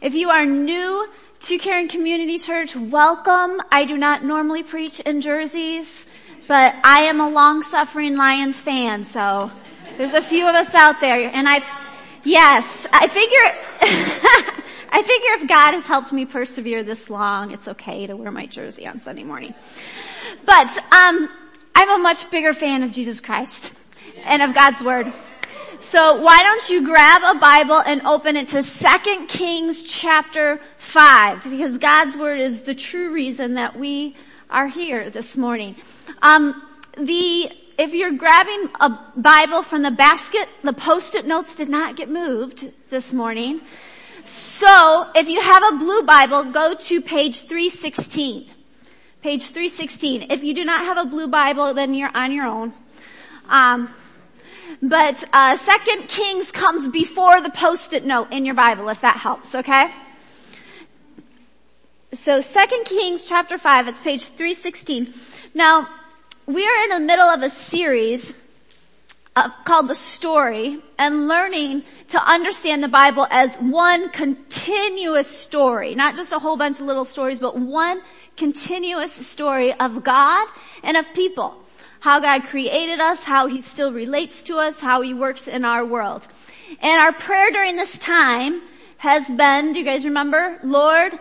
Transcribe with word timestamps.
If 0.00 0.14
you 0.14 0.30
are 0.30 0.46
new 0.46 1.06
to 1.40 1.58
Karen 1.58 1.86
Community 1.86 2.38
Church, 2.38 2.74
welcome. 2.74 3.60
I 3.70 3.84
do 3.84 3.98
not 3.98 4.24
normally 4.24 4.62
preach 4.62 4.98
in 5.00 5.20
jerseys, 5.20 6.06
but 6.48 6.74
I 6.82 7.00
am 7.00 7.20
a 7.20 7.28
long-suffering 7.28 8.16
Lions 8.16 8.58
fan, 8.58 9.04
so 9.04 9.50
there's 9.98 10.14
a 10.14 10.22
few 10.22 10.48
of 10.48 10.54
us 10.54 10.74
out 10.74 11.02
there, 11.02 11.30
and 11.30 11.46
I've, 11.46 11.66
yes, 12.24 12.86
I 12.90 13.08
figure, 13.08 13.36
I 14.90 15.02
figure 15.02 15.32
if 15.34 15.46
God 15.46 15.74
has 15.74 15.86
helped 15.86 16.14
me 16.14 16.24
persevere 16.24 16.82
this 16.82 17.10
long, 17.10 17.50
it's 17.50 17.68
okay 17.68 18.06
to 18.06 18.16
wear 18.16 18.30
my 18.30 18.46
jersey 18.46 18.86
on 18.86 19.00
Sunday 19.00 19.24
morning. 19.24 19.52
But, 20.46 20.78
um, 20.94 21.28
I'm 21.74 21.90
a 21.90 21.98
much 21.98 22.30
bigger 22.30 22.54
fan 22.54 22.84
of 22.84 22.92
Jesus 22.92 23.20
Christ 23.20 23.74
and 24.24 24.40
of 24.40 24.54
God's 24.54 24.82
Word. 24.82 25.12
So 25.80 26.20
why 26.20 26.42
don't 26.42 26.68
you 26.68 26.84
grab 26.84 27.22
a 27.24 27.38
Bible 27.38 27.78
and 27.78 28.02
open 28.06 28.36
it 28.36 28.48
to 28.48 28.62
2 28.62 29.26
Kings 29.28 29.82
chapter 29.82 30.60
5 30.76 31.44
because 31.44 31.78
God's 31.78 32.18
Word 32.18 32.38
is 32.38 32.62
the 32.62 32.74
true 32.74 33.10
reason 33.12 33.54
that 33.54 33.78
we 33.78 34.14
are 34.50 34.68
here 34.68 35.08
this 35.08 35.38
morning. 35.38 35.76
Um, 36.20 36.62
the, 36.98 37.50
if 37.78 37.94
you're 37.94 38.12
grabbing 38.12 38.68
a 38.78 38.90
Bible 39.16 39.62
from 39.62 39.80
the 39.80 39.90
basket, 39.90 40.50
the 40.62 40.74
post-it 40.74 41.26
notes 41.26 41.56
did 41.56 41.70
not 41.70 41.96
get 41.96 42.10
moved 42.10 42.70
this 42.90 43.14
morning. 43.14 43.62
So 44.26 45.10
if 45.14 45.30
you 45.30 45.40
have 45.40 45.62
a 45.62 45.78
blue 45.78 46.02
Bible, 46.02 46.52
go 46.52 46.74
to 46.74 47.00
page 47.00 47.40
316. 47.46 48.50
Page 49.22 49.44
316. 49.44 50.26
If 50.30 50.44
you 50.44 50.52
do 50.52 50.66
not 50.66 50.82
have 50.82 50.98
a 50.98 51.08
blue 51.08 51.28
Bible, 51.28 51.72
then 51.72 51.94
you're 51.94 52.14
on 52.14 52.32
your 52.32 52.46
own. 52.46 52.74
Um, 53.48 53.94
but 54.82 55.22
uh, 55.32 55.56
Second 55.56 56.08
Kings 56.08 56.52
comes 56.52 56.88
before 56.88 57.40
the 57.40 57.50
post-it 57.50 58.04
note 58.04 58.32
in 58.32 58.44
your 58.44 58.54
Bible, 58.54 58.88
if 58.88 59.00
that 59.02 59.16
helps. 59.16 59.54
Okay. 59.54 59.90
So 62.12 62.40
Second 62.40 62.84
Kings 62.84 63.28
chapter 63.28 63.56
five, 63.56 63.86
it's 63.86 64.00
page 64.00 64.28
three 64.28 64.54
sixteen. 64.54 65.14
Now 65.54 65.88
we 66.46 66.66
are 66.66 66.84
in 66.84 66.90
the 66.90 67.00
middle 67.00 67.28
of 67.28 67.42
a 67.42 67.50
series 67.50 68.34
uh, 69.36 69.48
called 69.64 69.86
the 69.86 69.94
story 69.94 70.82
and 70.98 71.28
learning 71.28 71.84
to 72.08 72.20
understand 72.28 72.82
the 72.82 72.88
Bible 72.88 73.28
as 73.30 73.56
one 73.58 74.08
continuous 74.10 75.28
story, 75.28 75.94
not 75.94 76.16
just 76.16 76.32
a 76.32 76.40
whole 76.40 76.56
bunch 76.56 76.80
of 76.80 76.86
little 76.86 77.04
stories, 77.04 77.38
but 77.38 77.56
one 77.56 78.02
continuous 78.36 79.12
story 79.12 79.72
of 79.74 80.02
God 80.02 80.48
and 80.82 80.96
of 80.96 81.12
people 81.14 81.59
how 82.00 82.18
God 82.18 82.44
created 82.44 83.00
us, 83.00 83.22
how 83.22 83.46
He 83.46 83.60
still 83.60 83.92
relates 83.92 84.42
to 84.44 84.56
us, 84.56 84.80
how 84.80 85.02
He 85.02 85.14
works 85.14 85.46
in 85.46 85.64
our 85.64 85.84
world. 85.84 86.26
And 86.80 87.00
our 87.00 87.12
prayer 87.12 87.50
during 87.50 87.76
this 87.76 87.98
time 87.98 88.62
has 88.96 89.30
been, 89.30 89.72
do 89.72 89.78
you 89.78 89.84
guys 89.84 90.04
remember? 90.04 90.58
Lord, 90.62 91.18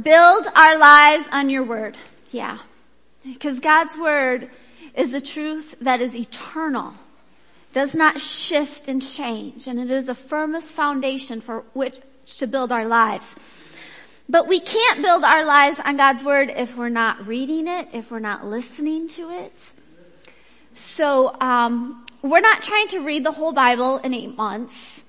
build 0.00 0.46
our 0.54 0.78
lives 0.78 1.28
on 1.30 1.50
your 1.50 1.64
word. 1.64 1.96
Yeah. 2.30 2.58
Because 3.24 3.60
God's 3.60 3.96
word 3.96 4.50
is 4.94 5.10
the 5.10 5.20
truth 5.20 5.76
that 5.80 6.00
is 6.00 6.16
eternal, 6.16 6.94
does 7.72 7.94
not 7.94 8.20
shift 8.20 8.88
and 8.88 9.02
change, 9.02 9.68
and 9.68 9.78
it 9.78 9.90
is 9.90 10.06
the 10.06 10.14
firmest 10.14 10.68
foundation 10.68 11.40
for 11.40 11.64
which 11.72 11.96
to 12.38 12.46
build 12.46 12.72
our 12.72 12.86
lives. 12.86 13.36
But 14.28 14.46
we 14.46 14.60
can't 14.60 15.02
build 15.02 15.24
our 15.24 15.44
lives 15.44 15.80
on 15.82 15.96
God's 15.96 16.22
word 16.22 16.50
if 16.54 16.76
we're 16.76 16.88
not 16.88 17.26
reading 17.26 17.66
it, 17.66 17.88
if 17.92 18.10
we're 18.10 18.18
not 18.18 18.46
listening 18.46 19.08
to 19.10 19.30
it. 19.30 19.72
So 20.78 21.34
um, 21.40 22.04
we're 22.22 22.40
not 22.40 22.62
trying 22.62 22.88
to 22.88 23.00
read 23.00 23.24
the 23.24 23.32
whole 23.32 23.52
Bible 23.52 23.98
in 23.98 24.14
eight 24.14 24.36
months, 24.36 25.02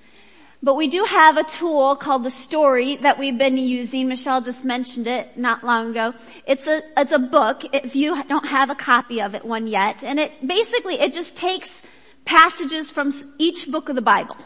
but 0.63 0.75
we 0.75 0.87
do 0.87 1.03
have 1.03 1.37
a 1.37 1.43
tool 1.43 1.95
called 1.95 2.23
the 2.23 2.31
Story 2.31 2.95
that 2.97 3.19
we've 3.19 3.37
been 3.37 3.55
using. 3.55 4.07
Michelle 4.07 4.41
just 4.41 4.65
mentioned 4.65 5.05
it 5.05 5.37
not 5.37 5.63
long 5.63 5.91
ago. 5.91 6.15
It's 6.47 6.65
a 6.65 6.81
it's 6.97 7.11
a 7.11 7.19
book. 7.19 7.63
If 7.71 7.95
you 7.95 8.21
don't 8.23 8.47
have 8.47 8.71
a 8.71 8.75
copy 8.75 9.21
of 9.21 9.35
it, 9.35 9.45
one 9.45 9.67
yet, 9.67 10.03
and 10.03 10.19
it 10.19 10.31
basically 10.45 10.99
it 10.99 11.13
just 11.13 11.35
takes 11.35 11.83
passages 12.25 12.89
from 12.89 13.13
each 13.37 13.69
book 13.69 13.89
of 13.89 13.95
the 13.95 14.01
Bible. 14.01 14.37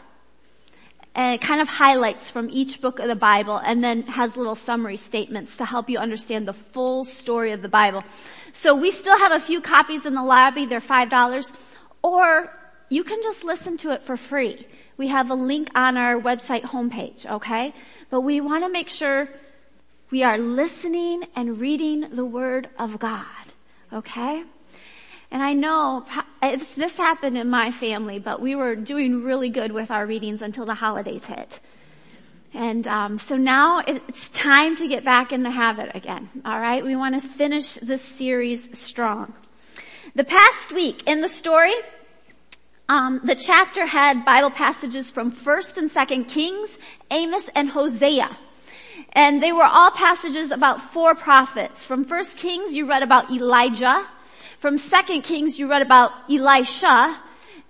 And 1.14 1.36
it 1.36 1.40
kind 1.46 1.60
of 1.60 1.68
highlights 1.68 2.30
from 2.30 2.50
each 2.50 2.80
book 2.80 2.98
of 2.98 3.06
the 3.06 3.16
Bible 3.16 3.56
and 3.56 3.82
then 3.84 4.02
has 4.02 4.36
little 4.36 4.56
summary 4.56 4.96
statements 4.96 5.56
to 5.58 5.64
help 5.64 5.88
you 5.88 5.98
understand 5.98 6.46
the 6.48 6.52
full 6.52 7.04
story 7.04 7.52
of 7.52 7.62
the 7.62 7.68
Bible. 7.68 8.02
So 8.54 8.76
we 8.76 8.92
still 8.92 9.18
have 9.18 9.32
a 9.32 9.40
few 9.40 9.60
copies 9.60 10.06
in 10.06 10.14
the 10.14 10.22
lobby. 10.22 10.64
They're 10.64 10.78
$5. 10.78 11.52
Or 12.02 12.56
you 12.88 13.02
can 13.02 13.20
just 13.22 13.42
listen 13.42 13.76
to 13.78 13.90
it 13.90 14.04
for 14.04 14.16
free. 14.16 14.66
We 14.96 15.08
have 15.08 15.30
a 15.30 15.34
link 15.34 15.70
on 15.74 15.96
our 15.96 16.14
website 16.20 16.62
homepage, 16.62 17.26
okay? 17.26 17.74
But 18.10 18.20
we 18.20 18.40
want 18.40 18.62
to 18.64 18.70
make 18.70 18.88
sure 18.88 19.28
we 20.10 20.22
are 20.22 20.38
listening 20.38 21.24
and 21.34 21.58
reading 21.58 22.08
the 22.12 22.24
Word 22.24 22.68
of 22.78 23.00
God, 23.00 23.24
okay? 23.92 24.44
And 25.32 25.42
I 25.42 25.52
know 25.52 26.06
this 26.40 26.96
happened 26.96 27.36
in 27.36 27.50
my 27.50 27.72
family, 27.72 28.20
but 28.20 28.40
we 28.40 28.54
were 28.54 28.76
doing 28.76 29.24
really 29.24 29.48
good 29.48 29.72
with 29.72 29.90
our 29.90 30.06
readings 30.06 30.42
until 30.42 30.64
the 30.64 30.74
holidays 30.74 31.24
hit. 31.24 31.58
And 32.54 32.86
um, 32.86 33.18
so 33.18 33.36
now 33.36 33.82
it's 33.84 34.28
time 34.28 34.76
to 34.76 34.86
get 34.86 35.04
back 35.04 35.32
in 35.32 35.42
the 35.42 35.50
habit 35.50 35.90
again. 35.94 36.30
All 36.44 36.58
right, 36.58 36.84
we 36.84 36.94
want 36.94 37.20
to 37.20 37.28
finish 37.28 37.74
this 37.74 38.00
series 38.00 38.78
strong. 38.78 39.34
The 40.14 40.22
past 40.22 40.70
week 40.70 41.02
in 41.08 41.20
the 41.20 41.28
story, 41.28 41.74
um, 42.88 43.20
the 43.24 43.34
chapter 43.34 43.86
had 43.86 44.24
Bible 44.24 44.52
passages 44.52 45.10
from 45.10 45.32
First 45.32 45.78
and 45.78 45.90
Second 45.90 46.26
Kings, 46.26 46.78
Amos, 47.10 47.48
and 47.56 47.68
Hosea. 47.68 48.30
And 49.14 49.42
they 49.42 49.50
were 49.50 49.64
all 49.64 49.90
passages 49.90 50.52
about 50.52 50.80
four 50.80 51.16
prophets. 51.16 51.84
From 51.84 52.04
First 52.04 52.38
Kings, 52.38 52.72
you 52.72 52.86
read 52.86 53.02
about 53.02 53.32
Elijah. 53.32 54.06
From 54.60 54.78
Second 54.78 55.22
Kings, 55.22 55.58
you 55.58 55.68
read 55.68 55.82
about 55.82 56.12
Elisha. 56.30 57.20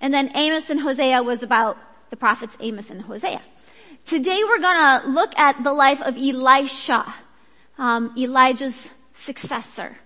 And 0.03 0.13
then 0.13 0.31
Amos 0.35 0.69
and 0.69 0.81
Hosea 0.81 1.23
was 1.23 1.43
about 1.43 1.79
the 2.11 2.17
prophets 2.17 2.59
Amos 2.61 2.91
and 2.91 3.01
Hosea. 3.01 3.41
Today 4.05 4.45
we're 4.45 4.59
gonna 4.59 5.09
look 5.09 5.33
at 5.39 5.65
the 5.65 5.73
life 5.73 6.03
of 6.03 6.19
Elisha, 6.19 7.15
um, 7.79 8.13
Elijah's 8.19 8.93
successor, 9.15 9.97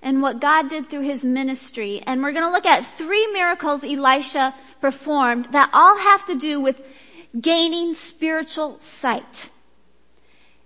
and 0.00 0.22
what 0.22 0.40
God 0.40 0.70
did 0.70 0.88
through 0.88 1.02
his 1.02 1.22
ministry. 1.22 2.02
And 2.06 2.22
we're 2.22 2.32
gonna 2.32 2.50
look 2.50 2.64
at 2.64 2.86
three 2.86 3.26
miracles 3.26 3.84
Elisha 3.84 4.54
performed 4.80 5.48
that 5.52 5.68
all 5.74 5.98
have 5.98 6.24
to 6.26 6.34
do 6.34 6.60
with 6.60 6.82
gaining 7.38 7.92
spiritual 7.92 8.78
sight. 8.78 9.50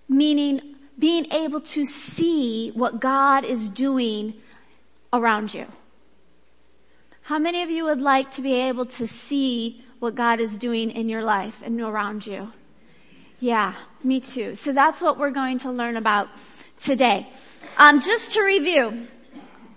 Meaning 0.09 0.77
being 0.97 1.27
able 1.33 1.63
to 1.63 1.85
see 1.85 2.71
what 2.71 3.01
God 3.01 3.45
is 3.45 3.69
doing 3.69 4.35
around 5.13 5.53
you. 5.55 5.67
How 7.23 7.41
many 7.41 7.65
of 7.65 7.71
you 7.71 7.85
would 7.87 8.01
like 8.01 8.31
to 8.33 8.43
be 8.43 8.53
able 8.53 8.87
to 8.87 9.09
see 9.09 9.85
what 9.99 10.15
God 10.15 10.39
is 10.39 10.57
doing 10.57 10.93
in 10.93 11.09
your 11.09 11.25
life 11.25 11.61
and 11.65 11.81
around 11.81 12.25
you? 12.25 12.53
Yeah, 13.39 13.75
me 14.03 14.21
too. 14.21 14.55
So 14.55 14.73
that's 14.73 15.03
what 15.03 15.19
we're 15.19 15.31
going 15.31 15.59
to 15.61 15.71
learn 15.71 15.97
about 15.97 16.29
today. 16.79 17.29
Um, 17.77 18.01
just 18.01 18.33
to 18.33 18.43
review, 18.43 19.07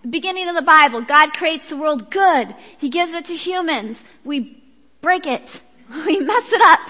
beginning 0.10 0.48
of 0.48 0.56
the 0.56 0.62
Bible, 0.62 1.02
God 1.02 1.34
creates 1.34 1.70
the 1.70 1.76
world 1.76 2.10
good. 2.10 2.56
He 2.78 2.90
gives 2.90 3.12
it 3.12 3.26
to 3.26 3.36
humans. 3.36 4.02
We 4.24 4.64
break 5.02 5.26
it. 5.28 5.62
We 6.06 6.20
mess 6.20 6.54
it 6.54 6.62
up. 6.62 6.88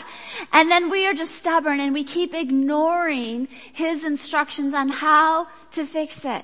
And 0.52 0.70
then 0.70 0.90
we 0.90 1.08
are 1.08 1.14
just 1.14 1.36
stubborn 1.36 1.80
and 1.80 1.94
we 1.94 2.04
keep 2.04 2.34
ignoring 2.36 3.48
His 3.72 4.04
instructions 4.04 4.74
on 4.74 4.90
how 4.90 5.48
to 5.72 5.86
fix 5.86 6.26
it. 6.26 6.44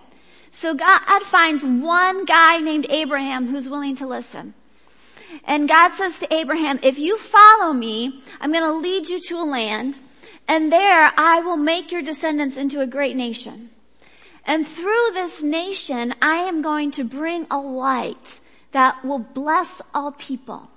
So 0.52 0.74
God 0.74 1.24
finds 1.24 1.66
one 1.66 2.24
guy 2.24 2.60
named 2.60 2.86
Abraham 2.90 3.50
who's 3.50 3.68
willing 3.68 3.98
to 3.98 4.08
listen. 4.08 4.54
And 5.44 5.68
God 5.68 5.92
says 5.92 6.20
to 6.20 6.34
Abraham, 6.34 6.80
if 6.82 6.98
you 6.98 7.18
follow 7.18 7.74
me, 7.74 8.24
I'm 8.40 8.54
going 8.54 8.64
to 8.64 8.72
lead 8.72 9.10
you 9.10 9.20
to 9.20 9.36
a 9.36 9.44
land 9.44 9.98
and 10.48 10.72
there 10.72 11.12
I 11.18 11.42
will 11.42 11.58
make 11.58 11.92
your 11.92 12.02
descendants 12.02 12.58
into 12.58 12.82
a 12.82 12.88
great 12.88 13.16
nation. 13.16 13.72
And 14.46 14.68
through 14.68 15.12
this 15.14 15.42
nation, 15.42 16.14
I 16.22 16.36
am 16.36 16.62
going 16.62 16.92
to 16.92 17.04
bring 17.04 17.48
a 17.50 17.58
light 17.58 18.42
that 18.72 19.04
will 19.04 19.20
bless 19.20 19.82
all 19.94 20.12
people, 20.12 20.70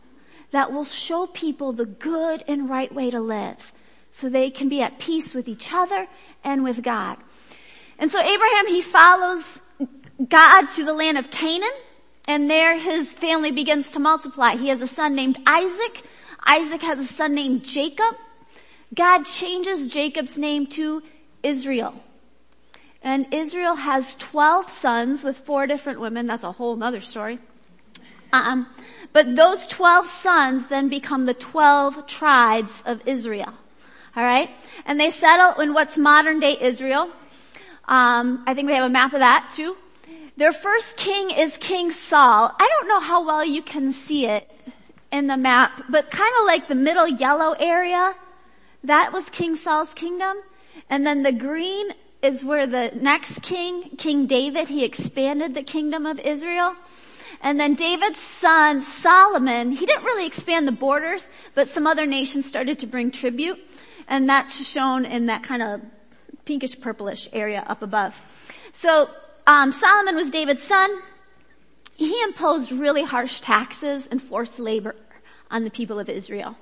that 0.53 0.73
will 0.73 0.85
show 0.85 1.27
people 1.27 1.73
the 1.73 1.85
good 1.85 2.43
and 2.49 2.71
right 2.71 2.93
way 2.93 3.11
to 3.11 3.21
live 3.21 3.73
so 4.11 4.29
they 4.29 4.51
can 4.51 4.69
be 4.69 4.81
at 4.81 4.99
peace 4.99 5.35
with 5.35 5.49
each 5.49 5.73
other 5.73 6.09
and 6.43 6.65
with 6.65 6.83
God. 6.83 7.19
And 7.99 8.11
so 8.11 8.21
Abraham, 8.21 8.67
he 8.69 8.81
follows 8.81 9.61
God 10.29 10.67
to 10.71 10.85
the 10.85 10.95
land 10.95 11.19
of 11.19 11.31
Canaan 11.31 11.71
and 12.29 12.51
there 12.51 12.79
his 12.79 13.15
family 13.15 13.51
begins 13.51 13.91
to 13.91 14.01
multiply. 14.01 14.55
He 14.55 14.69
has 14.69 14.83
a 14.83 14.87
son 14.87 15.15
named 15.15 15.39
Isaac. 15.47 16.03
Isaac 16.45 16.83
has 16.83 17.01
a 17.01 17.07
son 17.07 17.35
named 17.35 17.65
Jacob. 17.65 18.17
God 18.95 19.25
changes 19.25 19.87
Jacob's 19.87 20.39
name 20.39 20.67
to 20.69 21.03
Israel. 21.43 22.03
And 23.03 23.33
Israel 23.33 23.75
has 23.75 24.17
12 24.17 24.69
sons 24.69 25.23
with 25.23 25.39
four 25.39 25.67
different 25.67 26.01
women. 26.01 26.27
That's 26.27 26.43
a 26.43 26.53
whole 26.53 26.83
other 26.83 27.01
story. 27.01 27.39
Um, 28.33 28.67
but 29.13 29.37
those 29.37 29.67
12 29.67 30.07
sons 30.07 30.69
then 30.69 30.89
become 30.89 31.25
the 31.25 31.35
12 31.35 32.07
tribes 32.07 32.83
of 32.85 33.07
Israel. 33.07 33.55
Alright? 34.17 34.51
And 34.85 34.99
they 34.99 35.11
settle 35.11 35.61
in 35.61 35.73
what's 35.75 35.97
modern 35.97 36.41
day 36.41 36.57
Israel. 36.61 37.11
Um, 37.87 38.45
I 38.47 38.55
think 38.55 38.69
we 38.69 38.75
have 38.75 38.85
a 38.85 38.93
map 38.93 39.13
of 39.13 39.21
that 39.21 39.51
too. 39.55 39.77
Their 40.37 40.53
first 40.53 40.97
king 40.97 41.31
is 41.31 41.57
King 41.57 41.91
Saul. 41.91 42.55
I 42.59 42.69
don't 42.69 42.89
know 42.89 43.01
how 43.01 43.27
well 43.27 43.45
you 43.45 43.63
can 43.63 43.93
see 43.93 44.27
it 44.27 44.49
in 45.11 45.27
the 45.27 45.37
map, 45.37 45.83
but 45.89 46.11
kind 46.11 46.33
of 46.41 46.47
like 46.47 46.69
the 46.69 46.75
middle 46.75 47.09
yellow 47.09 47.53
area, 47.59 48.15
that 48.85 49.13
was 49.13 49.29
King 49.31 49.57
Saul's 49.57 49.93
kingdom. 49.95 50.37
And 50.91 51.07
then 51.07 51.23
the 51.23 51.33
green 51.33 51.89
is 52.23 52.45
where 52.45 52.67
the 52.67 52.91
next 52.95 53.43
king, 53.43 53.91
King 53.97 54.27
David, 54.27 54.69
he 54.69 54.85
expanded 54.85 55.55
the 55.55 55.63
kingdom 55.63 56.07
of 56.07 56.19
Israel. 56.21 56.75
And 57.41 57.61
then 57.61 57.75
David's 57.75 58.19
son, 58.19 58.83
Solomon, 58.83 59.71
he 59.71 59.87
didn't 59.87 60.05
really 60.05 60.27
expand 60.27 60.67
the 60.67 60.73
borders, 60.73 61.31
but 61.55 61.69
some 61.69 61.87
other 61.87 62.07
nations 62.07 62.47
started 62.47 62.81
to 62.81 62.87
bring 62.87 63.11
tribute. 63.11 63.59
And 64.09 64.29
that's 64.29 64.67
shown 64.67 65.05
in 65.05 65.27
that 65.27 65.43
kind 65.43 65.63
of 65.63 65.81
pinkish 66.45 66.81
purplish 66.81 67.29
area 67.33 67.65
up 67.67 67.83
above. 67.83 68.21
So, 68.73 69.09
um, 69.47 69.71
Solomon 69.73 70.17
was 70.17 70.31
David's 70.31 70.63
son. 70.63 70.91
He 71.95 72.15
imposed 72.23 72.73
really 72.73 73.03
harsh 73.03 73.41
taxes 73.41 74.07
and 74.07 74.21
forced 74.21 74.59
labor 74.59 74.95
on 75.51 75.65
the 75.65 75.71
people 75.71 75.99
of 75.99 76.09
Israel. 76.09 76.57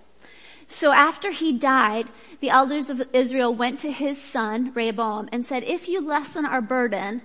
So 0.68 0.92
after 0.92 1.30
he 1.30 1.52
died, 1.52 2.10
the 2.40 2.50
elders 2.50 2.90
of 2.90 3.02
Israel 3.12 3.54
went 3.54 3.80
to 3.80 3.92
his 3.92 4.20
son, 4.20 4.72
Rehoboam, 4.74 5.28
and 5.30 5.46
said, 5.46 5.62
if 5.62 5.88
you 5.88 6.00
lessen 6.00 6.44
our 6.44 6.60
burden, 6.60 7.22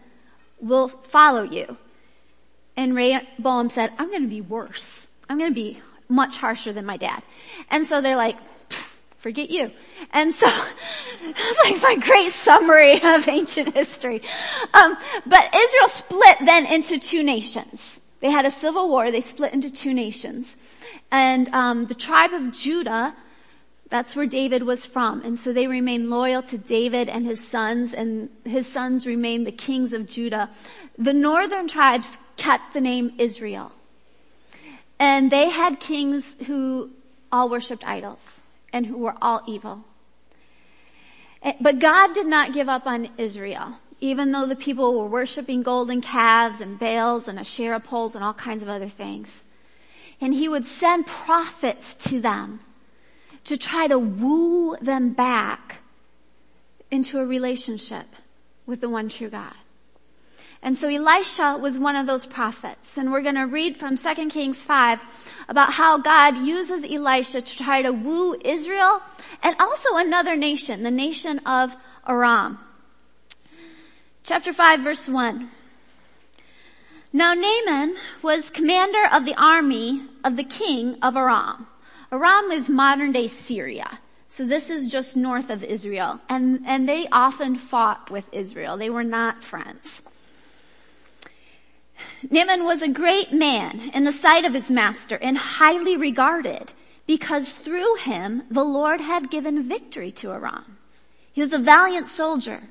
we'll 0.59 0.87
follow 0.87 1.43
you. 1.43 1.77
And 2.77 2.95
Rehoboam 2.95 3.69
said, 3.69 3.91
I'm 3.97 4.11
gonna 4.11 4.27
be 4.27 4.41
worse. 4.41 5.07
I'm 5.29 5.37
gonna 5.37 5.51
be 5.51 5.81
much 6.07 6.37
harsher 6.37 6.71
than 6.71 6.85
my 6.85 6.97
dad. 6.97 7.23
And 7.69 7.85
so 7.85 8.01
they're 8.01 8.15
like, 8.15 8.37
forget 9.17 9.49
you. 9.49 9.71
And 10.11 10.33
so, 10.33 10.45
that's 11.25 11.59
like 11.63 11.81
my 11.81 11.95
great 11.95 12.31
summary 12.31 13.01
of 13.01 13.27
ancient 13.27 13.73
history. 13.73 14.21
Um, 14.73 14.97
but 15.25 15.55
Israel 15.55 15.87
split 15.87 16.37
then 16.45 16.65
into 16.65 16.99
two 16.99 17.23
nations. 17.23 18.01
They 18.19 18.29
had 18.29 18.45
a 18.45 18.51
civil 18.51 18.87
war, 18.87 19.09
they 19.11 19.21
split 19.21 19.53
into 19.53 19.71
two 19.71 19.93
nations. 19.93 20.57
And 21.11 21.49
um, 21.49 21.87
the 21.87 21.95
tribe 21.95 22.33
of 22.33 22.51
Judah 22.51 23.15
that's 23.91 24.15
where 24.15 24.25
David 24.25 24.63
was 24.63 24.85
from. 24.85 25.21
And 25.21 25.37
so 25.37 25.51
they 25.51 25.67
remained 25.67 26.09
loyal 26.09 26.41
to 26.43 26.57
David 26.57 27.09
and 27.09 27.25
his 27.25 27.45
sons 27.45 27.93
and 27.93 28.29
his 28.45 28.65
sons 28.65 29.05
remained 29.05 29.45
the 29.45 29.51
kings 29.51 29.91
of 29.91 30.07
Judah. 30.07 30.49
The 30.97 31.11
northern 31.11 31.67
tribes 31.67 32.17
kept 32.37 32.73
the 32.73 32.79
name 32.79 33.13
Israel. 33.17 33.73
And 34.97 35.29
they 35.29 35.49
had 35.49 35.81
kings 35.81 36.37
who 36.47 36.91
all 37.33 37.49
worshiped 37.49 37.85
idols 37.85 38.41
and 38.71 38.85
who 38.85 38.97
were 38.97 39.15
all 39.21 39.41
evil. 39.45 39.83
Eh, 41.43 41.53
but 41.59 41.79
God 41.79 42.13
did 42.13 42.27
not 42.27 42.53
give 42.53 42.69
up 42.69 42.87
on 42.87 43.09
Israel, 43.17 43.77
even 43.99 44.31
though 44.31 44.45
the 44.45 44.55
people 44.55 44.97
were 44.97 45.07
worshiping 45.07 45.63
golden 45.63 45.99
calves 45.99 46.61
and 46.61 46.79
Baals 46.79 47.27
and 47.27 47.37
Asherah 47.37 47.81
poles 47.81 48.15
and 48.15 48.23
all 48.23 48.33
kinds 48.33 48.63
of 48.63 48.69
other 48.69 48.87
things. 48.87 49.47
And 50.21 50.33
he 50.33 50.47
would 50.47 50.65
send 50.65 51.07
prophets 51.07 51.93
to 52.09 52.21
them 52.21 52.61
to 53.45 53.57
try 53.57 53.87
to 53.87 53.97
woo 53.97 54.77
them 54.81 55.09
back 55.11 55.81
into 56.89 57.19
a 57.19 57.25
relationship 57.25 58.15
with 58.65 58.81
the 58.81 58.89
one 58.89 59.09
true 59.09 59.29
God. 59.29 59.53
And 60.63 60.77
so 60.77 60.87
Elisha 60.87 61.57
was 61.59 61.79
one 61.79 61.95
of 61.95 62.05
those 62.05 62.25
prophets. 62.25 62.97
And 62.97 63.11
we're 63.11 63.23
going 63.23 63.35
to 63.35 63.47
read 63.47 63.77
from 63.77 63.97
2 63.97 64.29
Kings 64.29 64.63
5 64.63 65.01
about 65.49 65.73
how 65.73 65.97
God 65.97 66.37
uses 66.37 66.83
Elisha 66.83 67.41
to 67.41 67.57
try 67.57 67.81
to 67.81 67.91
woo 67.91 68.35
Israel 68.43 69.01
and 69.41 69.55
also 69.59 69.95
another 69.95 70.35
nation, 70.35 70.83
the 70.83 70.91
nation 70.91 71.39
of 71.39 71.75
Aram. 72.07 72.59
Chapter 74.23 74.53
5 74.53 74.81
verse 74.81 75.07
1. 75.07 75.49
Now 77.11 77.33
Naaman 77.33 77.95
was 78.21 78.51
commander 78.51 79.03
of 79.11 79.25
the 79.25 79.35
army 79.35 80.03
of 80.23 80.35
the 80.35 80.43
king 80.43 80.97
of 81.01 81.17
Aram. 81.17 81.67
Aram 82.11 82.51
is 82.51 82.69
modern 82.69 83.13
day 83.13 83.27
Syria. 83.27 83.99
So 84.27 84.45
this 84.45 84.69
is 84.69 84.87
just 84.87 85.15
north 85.15 85.49
of 85.49 85.63
Israel. 85.63 86.19
And, 86.27 86.61
and 86.65 86.87
they 86.87 87.07
often 87.11 87.55
fought 87.55 88.11
with 88.11 88.25
Israel. 88.33 88.77
They 88.77 88.89
were 88.89 89.03
not 89.03 89.43
friends. 89.43 90.03
Naaman 92.29 92.65
was 92.65 92.81
a 92.81 92.89
great 92.89 93.31
man 93.31 93.91
in 93.93 94.03
the 94.03 94.11
sight 94.11 94.43
of 94.43 94.53
his 94.53 94.69
master 94.69 95.17
and 95.21 95.37
highly 95.37 95.95
regarded 95.95 96.73
because 97.07 97.49
through 97.49 97.95
him 97.95 98.43
the 98.49 98.63
Lord 98.63 99.01
had 99.01 99.29
given 99.29 99.63
victory 99.63 100.11
to 100.13 100.31
Aram. 100.31 100.77
He 101.31 101.41
was 101.41 101.53
a 101.53 101.57
valiant 101.57 102.07
soldier, 102.07 102.61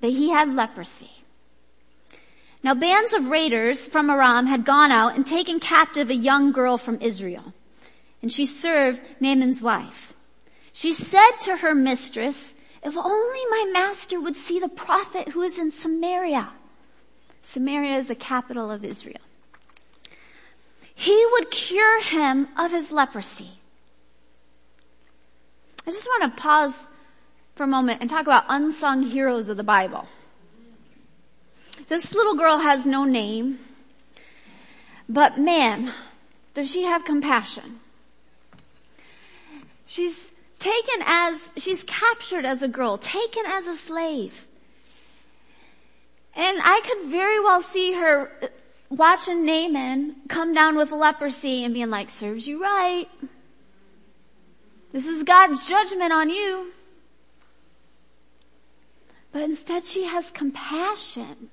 but 0.00 0.10
he 0.10 0.30
had 0.30 0.54
leprosy. 0.54 1.10
Now 2.62 2.74
bands 2.74 3.12
of 3.12 3.28
raiders 3.28 3.88
from 3.88 4.10
Aram 4.10 4.46
had 4.46 4.64
gone 4.64 4.92
out 4.92 5.14
and 5.14 5.26
taken 5.26 5.60
captive 5.60 6.10
a 6.10 6.14
young 6.14 6.52
girl 6.52 6.78
from 6.78 7.00
Israel 7.00 7.54
and 8.22 8.32
she 8.32 8.46
served 8.46 9.00
Naaman's 9.20 9.60
wife. 9.60 10.14
She 10.72 10.92
said 10.92 11.32
to 11.42 11.56
her 11.56 11.74
mistress, 11.74 12.54
if 12.82 12.96
only 12.96 13.40
my 13.50 13.70
master 13.72 14.20
would 14.20 14.36
see 14.36 14.58
the 14.58 14.68
prophet 14.68 15.28
who 15.28 15.42
is 15.42 15.58
in 15.58 15.70
Samaria. 15.70 16.50
Samaria 17.42 17.98
is 17.98 18.08
the 18.08 18.14
capital 18.14 18.70
of 18.70 18.84
Israel. 18.84 19.20
He 20.94 21.26
would 21.32 21.50
cure 21.50 22.00
him 22.02 22.48
of 22.56 22.70
his 22.70 22.92
leprosy. 22.92 23.50
I 25.86 25.90
just 25.90 26.06
want 26.06 26.36
to 26.36 26.42
pause 26.42 26.86
for 27.56 27.64
a 27.64 27.66
moment 27.68 28.00
and 28.00 28.08
talk 28.08 28.22
about 28.22 28.44
unsung 28.48 29.02
heroes 29.02 29.48
of 29.48 29.56
the 29.56 29.64
Bible. 29.64 30.06
This 31.88 32.14
little 32.14 32.36
girl 32.36 32.58
has 32.58 32.86
no 32.86 33.04
name, 33.04 33.58
but 35.08 35.38
man, 35.38 35.92
does 36.54 36.70
she 36.70 36.84
have 36.84 37.04
compassion. 37.04 37.80
She's 39.86 40.30
taken 40.58 41.02
as, 41.04 41.50
she's 41.56 41.82
captured 41.84 42.44
as 42.44 42.62
a 42.62 42.68
girl, 42.68 42.98
taken 42.98 43.42
as 43.46 43.66
a 43.66 43.74
slave. 43.74 44.46
And 46.34 46.58
I 46.62 46.80
could 46.80 47.10
very 47.10 47.40
well 47.40 47.60
see 47.60 47.92
her 47.92 48.30
watching 48.88 49.44
Naaman 49.44 50.16
come 50.28 50.54
down 50.54 50.76
with 50.76 50.92
leprosy 50.92 51.64
and 51.64 51.74
being 51.74 51.90
like, 51.90 52.10
serves 52.10 52.46
you 52.46 52.62
right. 52.62 53.08
This 54.92 55.06
is 55.06 55.24
God's 55.24 55.66
judgment 55.66 56.12
on 56.12 56.30
you. 56.30 56.72
But 59.32 59.42
instead 59.42 59.84
she 59.84 60.04
has 60.04 60.30
compassion 60.30 61.50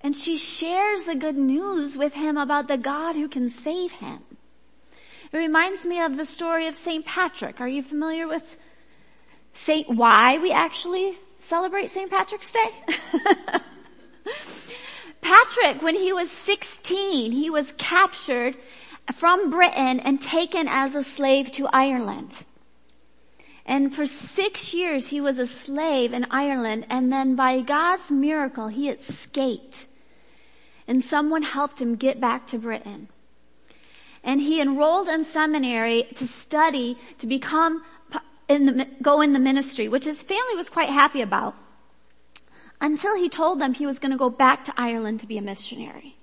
and 0.00 0.16
she 0.16 0.36
shares 0.36 1.04
the 1.04 1.14
good 1.14 1.36
news 1.36 1.96
with 1.96 2.14
him 2.14 2.36
about 2.36 2.68
the 2.68 2.78
God 2.78 3.16
who 3.16 3.28
can 3.28 3.48
save 3.48 3.92
him. 3.92 4.20
It 5.36 5.40
reminds 5.40 5.84
me 5.84 6.00
of 6.00 6.16
the 6.16 6.24
story 6.24 6.66
of 6.66 6.74
St. 6.74 7.04
Patrick. 7.04 7.60
Are 7.60 7.68
you 7.68 7.82
familiar 7.82 8.26
with 8.26 8.56
Saint, 9.52 9.86
why 9.86 10.38
we 10.38 10.50
actually 10.50 11.18
celebrate 11.40 11.90
St. 11.90 12.10
Patrick's 12.10 12.54
Day? 12.54 12.70
Patrick, 15.20 15.82
when 15.82 15.94
he 15.94 16.14
was 16.14 16.30
16, 16.30 17.32
he 17.32 17.50
was 17.50 17.74
captured 17.74 18.56
from 19.12 19.50
Britain 19.50 20.00
and 20.00 20.22
taken 20.22 20.68
as 20.68 20.94
a 20.94 21.02
slave 21.02 21.52
to 21.52 21.68
Ireland. 21.70 22.46
And 23.66 23.94
for 23.94 24.06
six 24.06 24.72
years 24.72 25.08
he 25.08 25.20
was 25.20 25.38
a 25.38 25.46
slave 25.46 26.14
in 26.14 26.26
Ireland 26.30 26.86
and 26.88 27.12
then 27.12 27.36
by 27.36 27.60
God's 27.60 28.10
miracle 28.10 28.68
he 28.68 28.88
escaped. 28.88 29.86
And 30.88 31.04
someone 31.04 31.42
helped 31.42 31.82
him 31.82 31.96
get 31.96 32.22
back 32.22 32.46
to 32.46 32.58
Britain 32.58 33.08
and 34.26 34.40
he 34.40 34.60
enrolled 34.60 35.08
in 35.08 35.22
seminary 35.22 36.08
to 36.16 36.26
study, 36.26 36.98
to 37.18 37.28
become, 37.28 37.82
in 38.48 38.66
the, 38.66 38.88
go 39.00 39.20
in 39.20 39.32
the 39.32 39.38
ministry, 39.38 39.88
which 39.88 40.04
his 40.04 40.20
family 40.20 40.56
was 40.56 40.68
quite 40.68 40.90
happy 40.90 41.22
about. 41.22 41.54
Until 42.80 43.16
he 43.16 43.28
told 43.28 43.60
them 43.60 43.72
he 43.72 43.86
was 43.86 44.00
going 44.00 44.10
to 44.10 44.18
go 44.18 44.28
back 44.28 44.64
to 44.64 44.74
Ireland 44.76 45.20
to 45.20 45.28
be 45.28 45.38
a 45.38 45.42
missionary. 45.42 46.16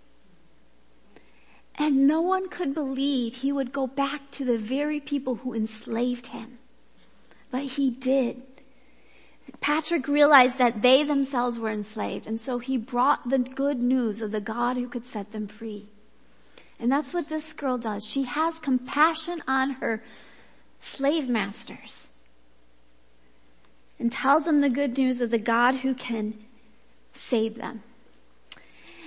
And 1.76 2.06
no 2.06 2.22
one 2.22 2.50
could 2.50 2.74
believe 2.76 3.38
he 3.38 3.54
would 3.54 3.72
go 3.72 3.88
back 3.88 4.30
to 4.32 4.46
the 4.46 4.58
very 4.58 5.00
people 5.00 5.36
who 5.36 5.54
enslaved 5.54 6.28
him. 6.28 6.60
But 7.50 7.64
he 7.64 7.90
did. 7.90 8.44
Patrick 9.62 10.10
realized 10.10 10.58
that 10.58 10.82
they 10.82 11.04
themselves 11.04 11.58
were 11.58 11.72
enslaved, 11.72 12.28
and 12.28 12.40
so 12.40 12.60
he 12.60 12.78
brought 12.78 13.30
the 13.30 13.40
good 13.40 13.82
news 13.82 14.22
of 14.22 14.32
the 14.32 14.42
God 14.42 14.76
who 14.76 14.90
could 14.90 15.06
set 15.06 15.32
them 15.32 15.48
free. 15.48 15.88
And 16.84 16.92
that's 16.92 17.14
what 17.14 17.30
this 17.30 17.54
girl 17.54 17.78
does. 17.78 18.06
She 18.06 18.24
has 18.24 18.60
compassion 18.60 19.42
on 19.48 19.70
her 19.76 20.04
slave 20.80 21.30
masters 21.30 22.12
and 23.98 24.12
tells 24.12 24.44
them 24.44 24.60
the 24.60 24.70
good 24.70 24.98
news 24.98 25.22
of 25.22 25.32
the 25.32 25.38
God 25.38 25.76
who 25.76 25.94
can 25.94 26.34
save 27.14 27.56
them. 27.56 27.84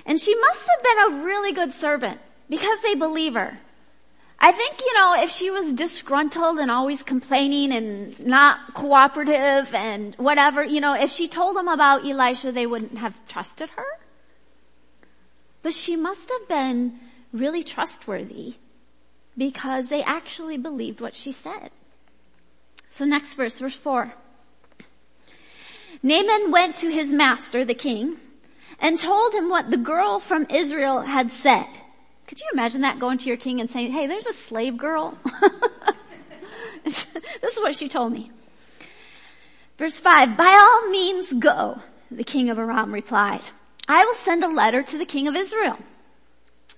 And 0.07 0.19
she 0.19 0.35
must 0.35 0.67
have 0.71 0.83
been 0.83 1.21
a 1.21 1.25
really 1.25 1.53
good 1.53 1.71
servant 1.71 2.19
because 2.49 2.81
they 2.81 2.95
believe 2.95 3.35
her. 3.35 3.59
I, 4.41 4.53
think, 4.53 4.81
you 4.81 4.95
know, 4.95 5.15
if 5.19 5.31
she 5.31 5.51
was 5.51 5.75
disgruntled 5.75 6.59
and 6.59 6.71
always 6.71 7.03
complaining 7.03 7.73
and 7.73 8.19
not 8.27 8.73
cooperative 8.73 9.75
and 9.75 10.15
whatever, 10.15 10.65
you 10.65 10.81
know, 10.81 10.95
if 10.95 11.11
she 11.11 11.29
told 11.29 11.57
them 11.57 11.69
about 11.69 12.07
Elisha, 12.07 12.53
they 12.53 12.67
wouldn't 12.67 12.97
have 12.97 13.15
trusted 13.29 13.69
her. 13.77 13.85
But 15.63 15.75
she 15.75 15.95
must 15.95 16.31
have 16.31 16.49
been 16.49 17.01
really 17.37 17.63
trustworthy 17.63 18.55
because 19.37 19.89
they 19.89 20.03
actually 20.03 20.57
believed 20.57 21.01
what 21.01 21.15
she 21.15 21.33
said. 21.33 21.71
So 22.89 23.05
next 23.05 23.35
verse, 23.35 23.59
verse 23.59 23.77
four. 23.77 24.15
Naaman 26.03 26.51
went 26.51 26.77
to 26.77 26.91
his 26.91 27.13
master, 27.13 27.65
the 27.65 27.75
king, 27.75 28.17
and 28.79 28.99
told 28.99 29.35
him 29.35 29.49
what 29.49 29.71
the 29.71 29.77
girl 29.77 30.21
from 30.21 30.47
Israel 30.51 31.03
had 31.03 31.31
said. 31.31 31.67
Could 32.27 32.41
you 32.41 32.47
imagine 32.53 32.83
that 32.83 32.99
going 32.99 33.19
to 33.19 33.29
your 33.29 33.37
king 33.37 33.61
and 33.61 33.71
saying, 33.71 33.93
hey, 33.93 34.07
there's 34.07 34.27
a 34.27 34.33
slave 34.33 34.77
girl? 34.77 35.17
this 36.85 37.07
is 37.43 37.59
what 37.59 37.75
she 37.75 37.89
told 37.89 38.13
me. 38.13 38.31
Verse 39.79 40.01
five, 40.01 40.37
by 40.37 40.49
all 40.49 40.91
means 40.91 41.33
go, 41.33 41.81
the 42.11 42.25
king 42.25 42.51
of 42.51 42.59
Aram 42.59 42.93
replied. 42.93 43.43
I 43.89 44.05
will 44.05 44.15
send 44.15 44.43
a 44.43 44.49
letter 44.49 44.83
to 44.83 44.99
the 44.99 45.05
king 45.05 45.29
of 45.29 45.37
Israel. 45.37 45.79